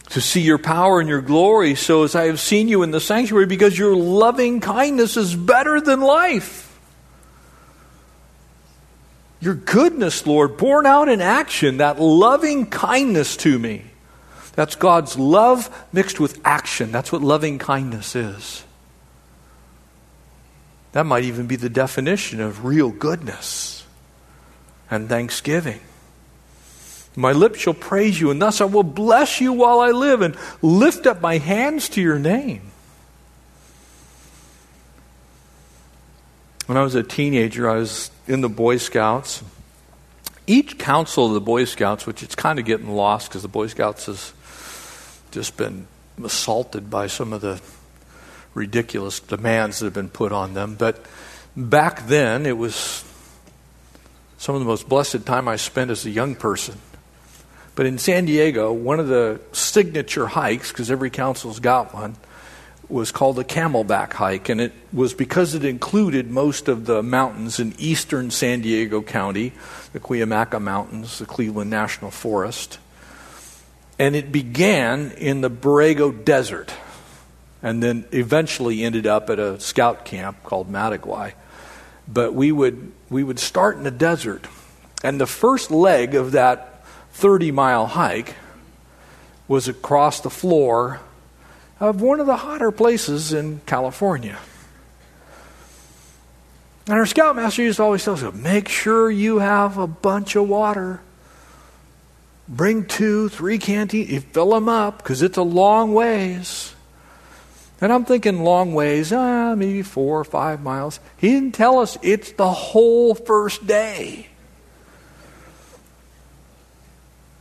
[0.09, 2.99] To see your power and your glory, so as I have seen you in the
[2.99, 6.70] sanctuary, because your loving kindness is better than life.
[9.41, 13.83] Your goodness, Lord, borne out in action, that loving kindness to me.
[14.53, 16.91] That's God's love mixed with action.
[16.91, 18.63] That's what loving kindness is.
[20.91, 23.83] That might even be the definition of real goodness
[24.91, 25.79] and thanksgiving.
[27.15, 30.35] My lips shall praise you, and thus I will bless you while I live and
[30.61, 32.70] lift up my hands to your name.
[36.71, 39.43] When I was a teenager, I was in the Boy Scouts.
[40.47, 43.67] Each council of the Boy Scouts, which it's kind of getting lost because the Boy
[43.67, 44.31] Scouts has
[45.31, 45.87] just been
[46.23, 47.59] assaulted by some of the
[48.53, 50.75] ridiculous demands that have been put on them.
[50.75, 51.05] But
[51.57, 53.03] back then, it was
[54.37, 56.77] some of the most blessed time I spent as a young person.
[57.75, 62.15] But in San Diego, one of the signature hikes, because every council's got one,
[62.91, 67.59] was called a camelback hike, and it was because it included most of the mountains
[67.59, 69.53] in eastern San Diego County,
[69.93, 72.79] the Cuyamaca Mountains, the Cleveland National Forest.
[73.97, 76.73] And it began in the Borrego Desert,
[77.61, 81.33] and then eventually ended up at a scout camp called Mataguay.
[82.07, 84.47] But we would, we would start in the desert,
[85.03, 88.35] and the first leg of that 30 mile hike
[89.47, 90.99] was across the floor
[91.81, 94.37] of one of the hotter places in California.
[96.85, 100.47] And our scoutmaster used to always tell us, make sure you have a bunch of
[100.47, 101.01] water.
[102.47, 106.75] Bring two, three canteens, fill them up because it's a long ways.
[107.81, 110.99] And I'm thinking long ways, ah, maybe four or five miles.
[111.17, 114.27] He didn't tell us it's the whole first day.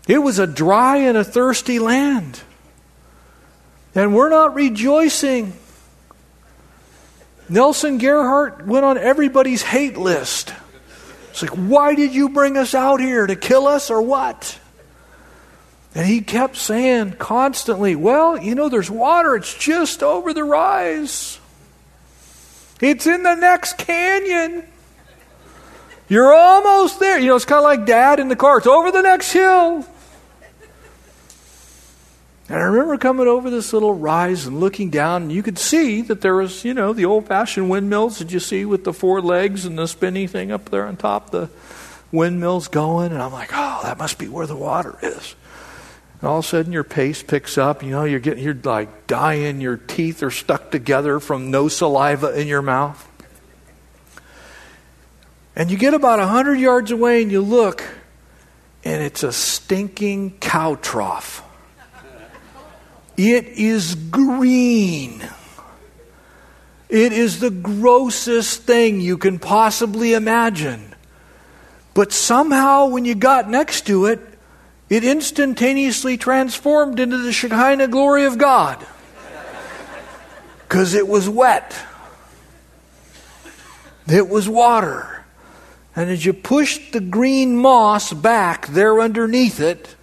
[0.09, 2.41] It was a dry and a thirsty land.
[3.95, 5.53] And we're not rejoicing.
[7.49, 10.55] Nelson Gerhardt went on everybody's hate list.
[11.31, 13.27] It's like, why did you bring us out here?
[13.27, 14.59] To kill us or what?
[15.95, 19.35] And he kept saying constantly, well, you know, there's water.
[19.35, 21.41] It's just over the rise.
[22.81, 24.65] It's in the next canyon.
[26.09, 27.19] You're almost there.
[27.19, 28.59] You know, it's kind of like dad in the car.
[28.59, 29.85] It's over the next hill.
[32.51, 36.03] And I remember coming over this little rise and looking down, and you could see
[36.03, 39.23] that there was, you know, the old fashioned windmills that you see with the four
[39.23, 41.49] legs and the spinny thing up there on top, the
[42.11, 43.13] windmills going.
[43.13, 45.37] And I'm like, oh, that must be where the water is.
[46.21, 47.85] And all of a sudden, your pace picks up.
[47.85, 49.61] You know, you're getting, you're like dying.
[49.61, 53.07] Your teeth are stuck together from no saliva in your mouth.
[55.55, 57.85] And you get about a hundred yards away, and you look,
[58.85, 61.45] and it's a stinking cow trough.
[63.23, 65.23] It is green.
[66.89, 70.95] It is the grossest thing you can possibly imagine.
[71.93, 74.21] But somehow, when you got next to it,
[74.89, 78.79] it instantaneously transformed into the Shekinah glory of God.
[80.63, 81.77] Because it was wet,
[84.07, 85.27] it was water.
[85.95, 89.95] And as you pushed the green moss back there underneath it,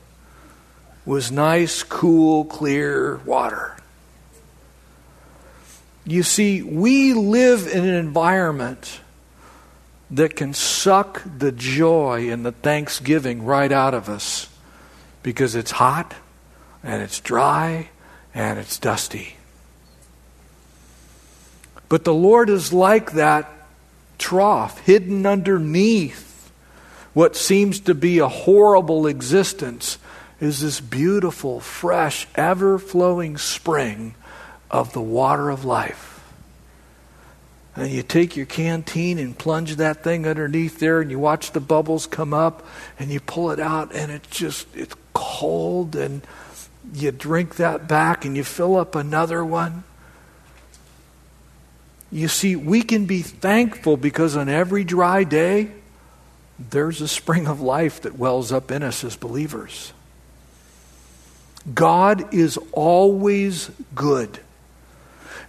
[1.07, 3.77] was nice, cool, clear water.
[6.05, 8.99] You see, we live in an environment
[10.11, 14.49] that can suck the joy and the thanksgiving right out of us
[15.23, 16.13] because it's hot
[16.83, 17.89] and it's dry
[18.35, 19.37] and it's dusty.
[21.87, 23.49] But the Lord is like that
[24.17, 26.51] trough hidden underneath
[27.13, 29.97] what seems to be a horrible existence
[30.39, 34.15] is this beautiful, fresh, ever flowing spring
[34.69, 36.13] of the water of life.
[37.75, 41.59] And you take your canteen and plunge that thing underneath there, and you watch the
[41.59, 42.65] bubbles come up,
[42.99, 46.21] and you pull it out, and it's just, it's cold, and
[46.93, 49.83] you drink that back, and you fill up another one.
[52.11, 55.71] You see, we can be thankful because on every dry day,
[56.57, 59.93] there's a spring of life that wells up in us as believers.
[61.73, 64.39] God is always good.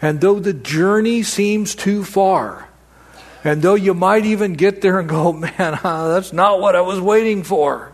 [0.00, 2.68] And though the journey seems too far,
[3.44, 5.52] And though you might even get there and go, man,
[5.82, 7.92] uh, that's not what I was waiting for,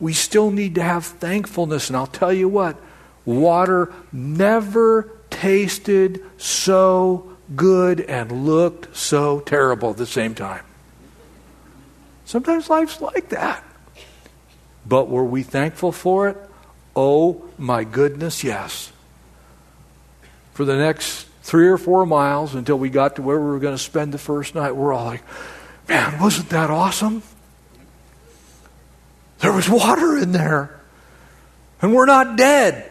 [0.00, 1.88] we still need to have thankfulness.
[1.88, 2.76] And I'll tell you what,
[3.24, 10.64] water never tasted so good and looked so terrible at the same time.
[12.24, 13.64] Sometimes life's like that.
[14.88, 16.36] But were we thankful for it?
[16.96, 18.90] Oh my goodness, yes.
[20.54, 23.76] For the next three or four miles until we got to where we were going
[23.76, 25.22] to spend the first night, we're all like,
[25.88, 27.22] man, wasn't that awesome?
[29.40, 30.80] There was water in there.
[31.80, 32.90] And we're not dead.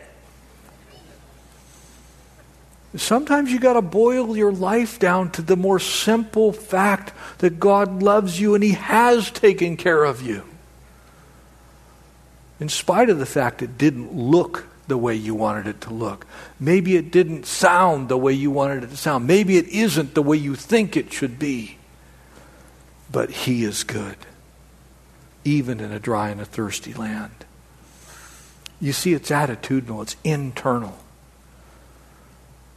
[2.95, 8.01] Sometimes you got to boil your life down to the more simple fact that God
[8.01, 10.43] loves you and He has taken care of you.
[12.59, 16.25] In spite of the fact it didn't look the way you wanted it to look.
[16.59, 19.27] Maybe it didn't sound the way you wanted it to sound.
[19.27, 21.77] Maybe it isn't the way you think it should be.
[23.11, 24.17] But He is good
[25.47, 27.45] even in a dry and a thirsty land.
[28.81, 30.97] You see, it's attitudinal, it's internal.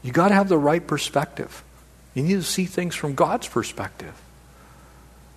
[0.03, 1.63] You got to have the right perspective.
[2.15, 4.15] You need to see things from God's perspective.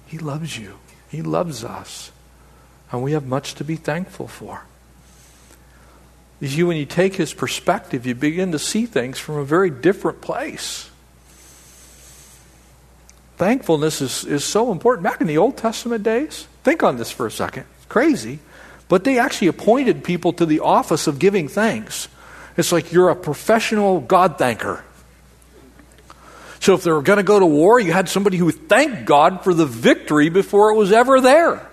[0.05, 0.77] He loves you,
[1.09, 2.11] He loves us,
[2.93, 4.63] and we have much to be thankful for.
[6.39, 10.21] You, when you take His perspective, you begin to see things from a very different
[10.21, 10.89] place.
[13.35, 15.03] Thankfulness is, is so important.
[15.03, 17.65] Back in the Old Testament days, Think on this for a second.
[17.77, 18.39] It's crazy.
[18.87, 22.07] But they actually appointed people to the office of giving thanks.
[22.57, 24.81] It's like you're a professional God thanker.
[26.59, 29.43] So if they were going to go to war, you had somebody who thanked God
[29.43, 31.67] for the victory before it was ever there.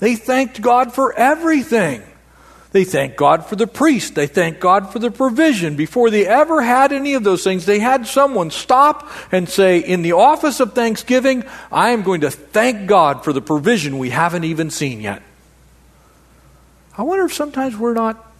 [0.00, 2.02] They thanked God for everything.
[2.74, 4.16] They thanked God for the priest.
[4.16, 5.76] They thanked God for the provision.
[5.76, 10.02] Before they ever had any of those things, they had someone stop and say, In
[10.02, 14.42] the office of thanksgiving, I am going to thank God for the provision we haven't
[14.42, 15.22] even seen yet.
[16.98, 18.32] I wonder if sometimes we're not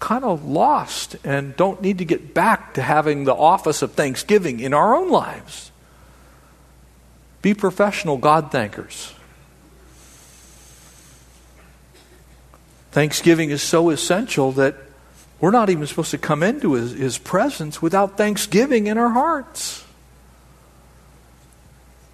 [0.00, 4.60] kind of lost and don't need to get back to having the office of thanksgiving
[4.60, 5.70] in our own lives.
[7.40, 9.14] Be professional God thankers.
[12.92, 14.76] Thanksgiving is so essential that
[15.40, 19.84] we're not even supposed to come into his, his presence without thanksgiving in our hearts.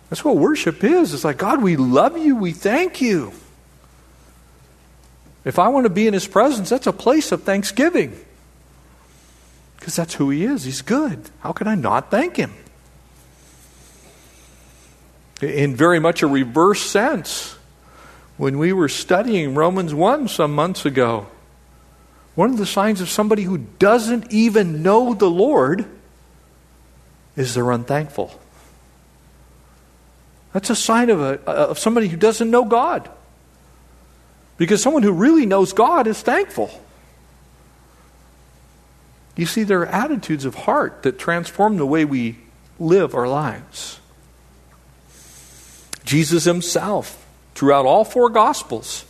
[0.08, 1.12] That's what worship is.
[1.12, 2.36] It's like, God, we love you.
[2.36, 3.32] We thank you.
[5.44, 8.18] If I want to be in his presence, that's a place of thanksgiving.
[9.78, 10.64] Because that's who he is.
[10.64, 11.28] He's good.
[11.40, 12.54] How can I not thank him?
[15.42, 17.57] In very much a reverse sense,
[18.38, 21.26] when we were studying Romans 1 some months ago.
[22.36, 25.84] One of the signs of somebody who doesn't even know the Lord
[27.36, 28.40] is they're unthankful.
[30.52, 33.10] That's a sign of, a, of somebody who doesn't know God.
[34.56, 36.70] Because someone who really knows God is thankful.
[39.36, 42.38] You see, there are attitudes of heart that transform the way we
[42.78, 43.98] live our lives.
[46.04, 47.24] Jesus himself
[47.58, 49.04] throughout all four Gospels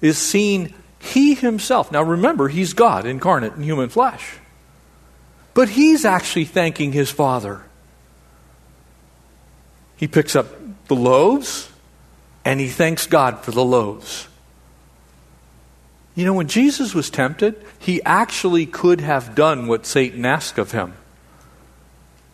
[0.00, 1.92] is seen he himself.
[1.92, 4.38] Now remember, he's God incarnate in human flesh.
[5.54, 7.62] But he's actually thanking his Father.
[9.96, 10.48] He picks up
[10.88, 11.70] the loaves
[12.44, 14.26] and he thanks God for the loaves.
[16.16, 20.72] You know, when Jesus was tempted, he actually could have done what Satan asked of
[20.72, 20.94] him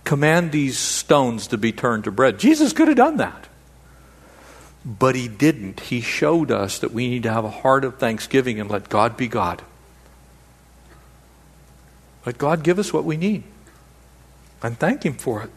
[0.05, 2.39] command these stones to be turned to bread.
[2.39, 3.49] Jesus could have done that.
[4.87, 5.81] But he didn't.
[5.81, 9.17] He showed us that we need to have a heart of thanksgiving and let God
[9.17, 9.63] be God.
[12.25, 13.43] Let God give us what we need
[14.63, 15.51] and thank Him for it.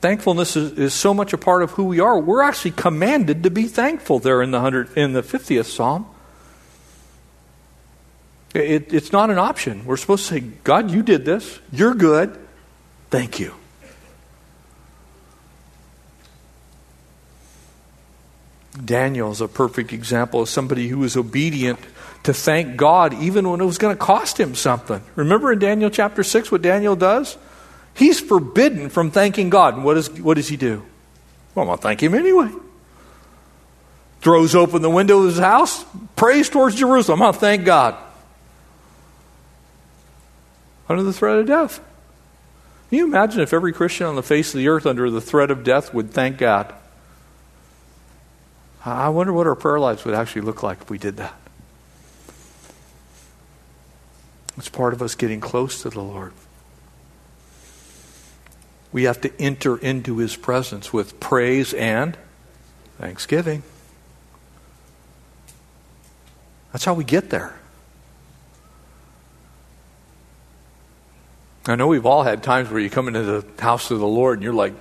[0.00, 2.18] Thankfulness is, is so much a part of who we are.
[2.18, 6.06] We're actually commanded to be thankful there in the, 100, in the 50th Psalm.
[8.54, 9.84] It, it's not an option.
[9.86, 11.58] We're supposed to say, God, you did this.
[11.72, 12.38] You're good.
[13.10, 13.54] Thank you.
[18.82, 21.78] Daniel is a perfect example of somebody who was obedient
[22.24, 25.02] to thank God even when it was going to cost him something.
[25.14, 27.36] Remember in Daniel chapter 6 what Daniel does?
[27.94, 29.74] He's forbidden from thanking God.
[29.74, 30.82] And what, is, what does he do?
[31.54, 32.50] Well, I'm going to thank him anyway.
[34.20, 35.84] Throws open the window of his house,
[36.16, 37.20] prays towards Jerusalem.
[37.20, 37.94] To thank God.
[40.88, 41.78] Under the threat of death.
[42.88, 45.50] Can you imagine if every Christian on the face of the earth under the threat
[45.50, 46.74] of death would thank God?
[48.84, 51.34] I wonder what our prayer lives would actually look like if we did that.
[54.58, 56.32] It's part of us getting close to the Lord.
[58.92, 62.16] We have to enter into his presence with praise and
[62.98, 63.62] thanksgiving.
[66.72, 67.54] That's how we get there.
[71.66, 74.38] I know we've all had times where you come into the house of the Lord
[74.38, 74.74] and you're like,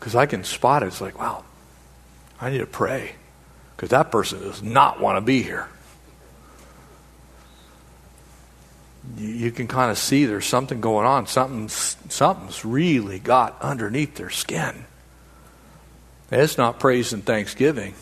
[0.00, 0.86] because I can spot it.
[0.86, 1.44] It's like, wow,
[2.40, 3.12] I need to pray
[3.76, 5.68] because that person does not want to be here.
[9.16, 11.26] You, you can kind of see there's something going on.
[11.26, 14.84] Something's, something's really got underneath their skin.
[16.30, 17.94] it's not praise and thanksgiving.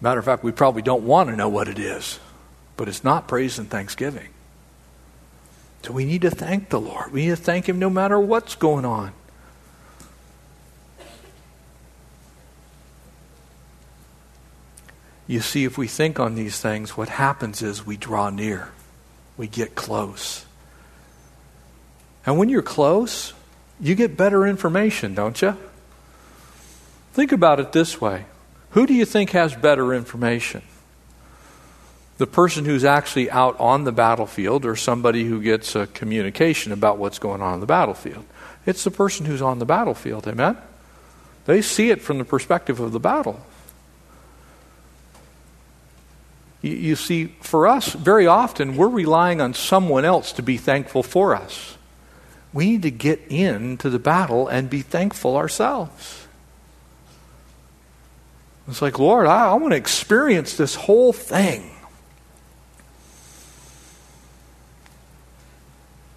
[0.00, 2.18] Matter of fact, we probably don't want to know what it is,
[2.76, 4.28] but it's not praise and thanksgiving.
[5.82, 7.12] So we need to thank the Lord.
[7.12, 9.12] We need to thank Him no matter what's going on.
[15.26, 18.72] You see, if we think on these things, what happens is we draw near,
[19.36, 20.44] we get close.
[22.24, 23.32] And when you're close,
[23.80, 25.56] you get better information, don't you?
[27.12, 28.26] Think about it this way
[28.70, 30.62] Who do you think has better information?
[32.18, 36.98] the person who's actually out on the battlefield or somebody who gets a communication about
[36.98, 38.24] what's going on in the battlefield.
[38.64, 40.56] It's the person who's on the battlefield, amen?
[41.44, 43.44] They see it from the perspective of the battle.
[46.66, 51.02] You, you see, for us, very often we're relying on someone else to be thankful
[51.02, 51.76] for us.
[52.52, 56.26] We need to get into the battle and be thankful ourselves.
[58.68, 61.70] It's like, Lord, I, I want to experience this whole thing.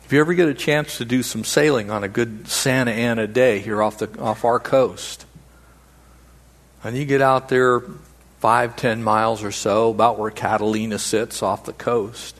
[0.05, 3.27] If you ever get a chance to do some sailing on a good Santa Ana
[3.27, 5.27] day here off, the, off our coast,
[6.83, 7.83] and you get out there
[8.39, 12.35] five, ten miles or so, about where Catalina sits off the coast,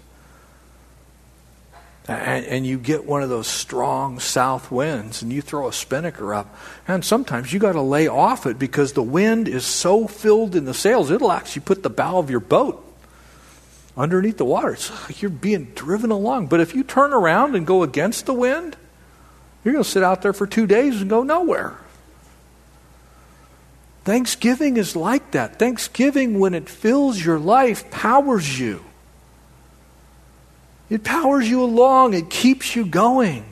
[2.07, 6.33] and, and, you get one of those strong south winds and you throw a spinnaker
[6.33, 6.55] up,
[6.87, 10.65] and sometimes you got to lay off it because the wind is so filled in
[10.65, 12.83] the sails, it'll actually put the bow of your boat
[13.95, 14.71] underneath the water.
[14.71, 16.47] It's like you're being driven along.
[16.47, 18.75] But if you turn around and go against the wind,
[19.63, 21.77] you're going to sit out there for two days and go nowhere.
[24.09, 25.59] Thanksgiving is like that.
[25.59, 28.83] Thanksgiving, when it fills your life, powers you.
[30.89, 33.45] It powers you along, it keeps you going.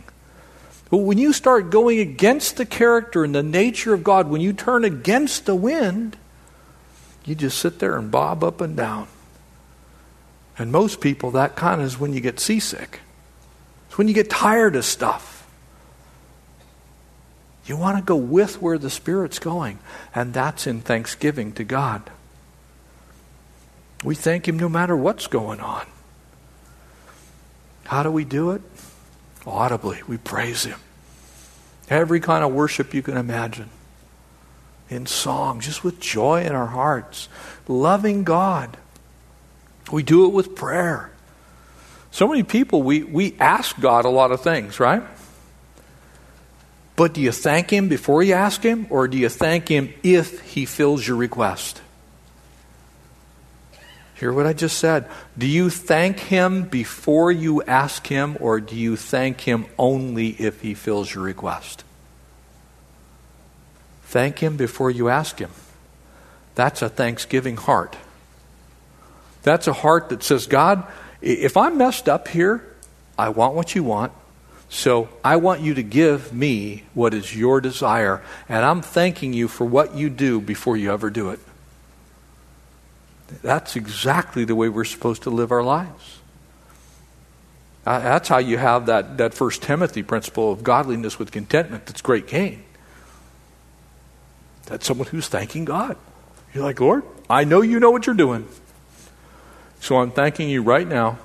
[0.89, 4.51] But when you start going against the character and the nature of God, when you
[4.51, 6.17] turn against the wind,
[7.23, 9.07] you just sit there and bob up and down.
[10.57, 13.01] And most people, that kind of is when you get seasick.
[13.89, 15.36] It's when you get tired of stuff.
[17.67, 19.79] You want to go with where the Spirit's going,
[20.15, 22.09] and that's in thanksgiving to God.
[24.03, 25.85] We thank Him no matter what's going on.
[27.83, 28.61] How do we do it?
[29.45, 30.79] Audibly, we praise Him.
[31.89, 33.69] Every kind of worship you can imagine.
[34.89, 37.27] In song, just with joy in our hearts,
[37.67, 38.77] loving God.
[39.91, 41.11] We do it with prayer.
[42.11, 45.03] So many people, we, we ask God a lot of things, right?
[46.97, 50.41] But do you thank Him before you ask Him, or do you thank Him if
[50.41, 51.79] He fills your request?
[54.15, 55.07] Hear what I just said.
[55.37, 60.61] Do you thank Him before you ask Him, or do you thank Him only if
[60.61, 61.83] He fills your request?
[64.05, 65.51] Thank Him before you ask Him.
[66.55, 67.95] That's a thanksgiving heart.
[69.43, 70.83] That's a heart that says, God,
[71.21, 72.63] if I'm messed up here,
[73.19, 74.13] I want what you want.
[74.69, 78.21] So I want you to give me what is your desire.
[78.49, 81.39] And I'm thanking you for what you do before you ever do it.
[83.41, 86.19] That's exactly the way we're supposed to live our lives.
[87.85, 92.01] Uh, that's how you have that, that first Timothy principle of godliness with contentment that's
[92.01, 92.63] great gain.
[94.65, 95.95] That's someone who's thanking God.
[96.53, 98.47] You're like, Lord, I know you know what you're doing.
[99.79, 101.19] So I'm thanking you right now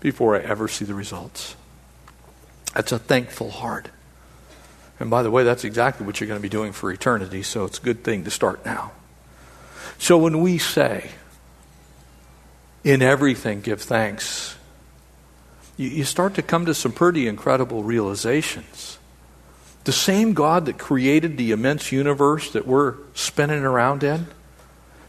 [0.00, 1.56] before I ever see the results.
[2.74, 3.88] That's a thankful heart.
[5.00, 7.64] And by the way, that's exactly what you're going to be doing for eternity, so
[7.64, 8.92] it's a good thing to start now.
[9.98, 11.10] So when we say,
[12.82, 14.56] in everything give thanks,
[15.76, 18.98] you, you start to come to some pretty incredible realizations.
[19.84, 24.26] The same God that created the immense universe that we're spinning around in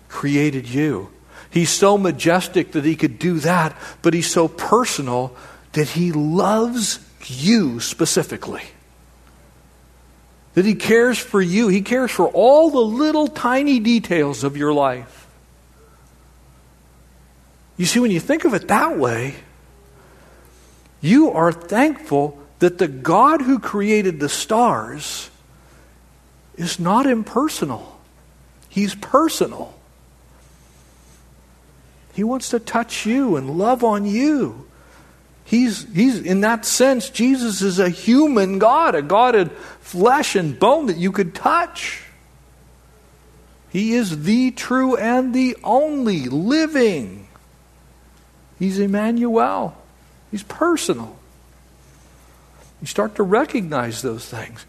[0.10, 1.10] created you.
[1.50, 5.36] He's so majestic that he could do that, but he's so personal
[5.74, 7.00] that he loves
[7.30, 8.64] you specifically.
[10.54, 11.68] That he cares for you.
[11.68, 15.28] He cares for all the little tiny details of your life.
[17.78, 19.36] You see, when you think of it that way,
[21.02, 25.30] you are thankful that the God who created the stars
[26.56, 28.00] is not impersonal,
[28.70, 29.74] He's personal.
[32.14, 34.68] He wants to touch you and love on you.
[35.46, 40.60] He's, he's, in that sense, Jesus is a human God, a God of flesh and
[40.60, 42.04] bone that you could touch.
[43.70, 47.28] He is the true and the only living.
[48.58, 49.78] He's Emmanuel.
[50.32, 51.16] He's personal.
[52.82, 54.66] You start to recognize those things.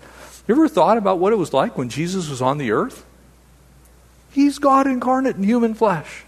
[0.46, 3.04] You ever thought about what it was like when Jesus was on the earth?
[4.30, 6.25] He's God incarnate in human flesh.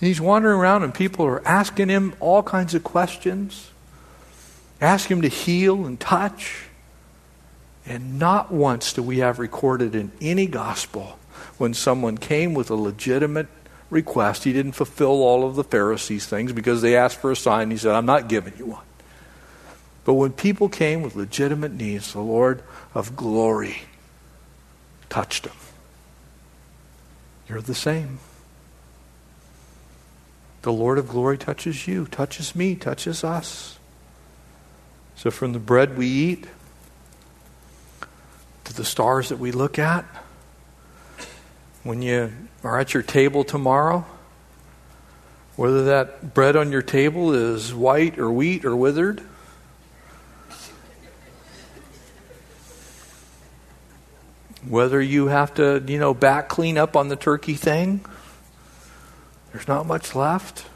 [0.00, 3.70] He's wandering around and people are asking him all kinds of questions,
[4.80, 6.64] ask him to heal and touch.
[7.86, 11.18] And not once do we have recorded in any gospel
[11.56, 13.46] when someone came with a legitimate
[13.90, 14.44] request.
[14.44, 17.70] He didn't fulfill all of the Pharisees' things because they asked for a sign.
[17.70, 18.84] He said, I'm not giving you one.
[20.04, 22.62] But when people came with legitimate needs, the Lord
[22.94, 23.82] of glory
[25.08, 25.56] touched them.
[27.48, 28.18] You're the same.
[30.66, 33.78] The Lord of glory touches you, touches me, touches us.
[35.14, 36.48] So from the bread we eat
[38.64, 40.04] to the stars that we look at,
[41.84, 42.32] when you
[42.64, 44.06] are at your table tomorrow,
[45.54, 49.22] whether that bread on your table is white or wheat or withered,
[54.68, 58.04] whether you have to, you know, back clean up on the turkey thing,
[59.56, 60.66] there's not much left.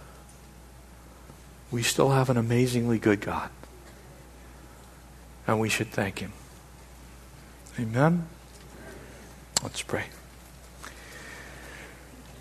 [1.71, 3.51] We still have an amazingly good God.
[5.47, 6.33] And we should thank Him.
[7.79, 8.27] Amen.
[9.63, 10.07] Let's pray.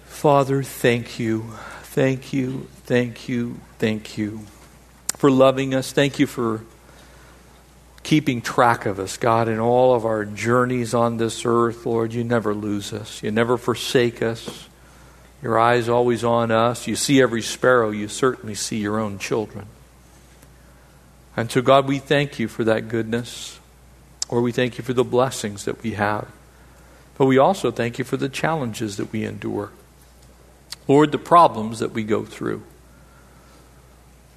[0.06, 1.52] Father, thank you.
[1.82, 2.70] Thank you.
[2.86, 3.60] Thank you.
[3.78, 4.46] Thank you
[5.18, 5.92] for loving us.
[5.92, 6.64] Thank you for
[8.04, 11.86] keeping track of us, God, in all of our journeys on this earth.
[11.86, 14.70] Lord, you never lose us, you never forsake us.
[15.42, 16.88] Your eyes always on us.
[16.88, 19.68] You see every sparrow, you certainly see your own children.
[21.38, 23.60] And so, God, we thank you for that goodness,
[24.28, 26.28] or we thank you for the blessings that we have.
[27.18, 29.72] But we also thank you for the challenges that we endure.
[30.88, 32.64] Lord, the problems that we go through,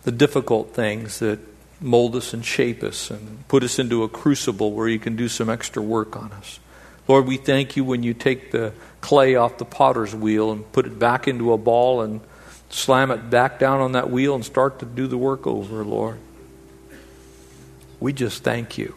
[0.04, 1.40] the difficult things that
[1.80, 5.28] mold us and shape us and put us into a crucible where you can do
[5.28, 6.60] some extra work on us.
[7.08, 10.86] Lord, we thank you when you take the clay off the potter's wheel and put
[10.86, 12.20] it back into a ball and
[12.70, 16.18] slam it back down on that wheel and start to do the work over, Lord.
[18.00, 18.94] We just thank you.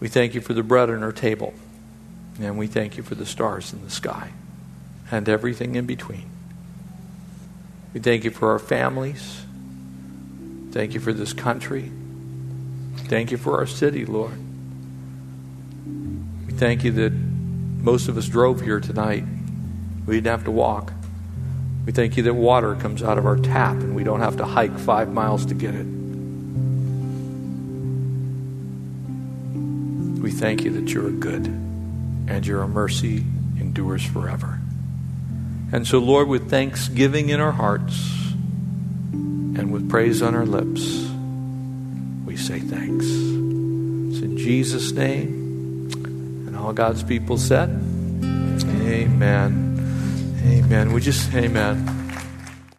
[0.00, 1.54] We thank you for the bread on our table,
[2.38, 4.32] and we thank you for the stars in the sky
[5.10, 6.28] and everything in between.
[7.94, 9.42] We thank you for our families.
[10.72, 11.90] Thank you for this country.
[13.08, 14.43] Thank you for our city, Lord.
[16.54, 19.24] We thank you that most of us drove here tonight.
[20.06, 20.92] We didn't have to walk.
[21.84, 24.44] We thank you that water comes out of our tap and we don't have to
[24.44, 25.84] hike five miles to get it.
[30.22, 33.24] We thank you that you're good and your mercy
[33.58, 34.60] endures forever.
[35.72, 37.96] And so, Lord, with thanksgiving in our hearts
[39.12, 41.04] and with praise on our lips,
[42.24, 43.06] we say thanks.
[43.06, 45.43] It's in Jesus' name.
[46.64, 47.68] All God's people said,
[48.86, 50.40] Amen.
[50.46, 50.94] Amen.
[50.94, 51.93] We just, Amen.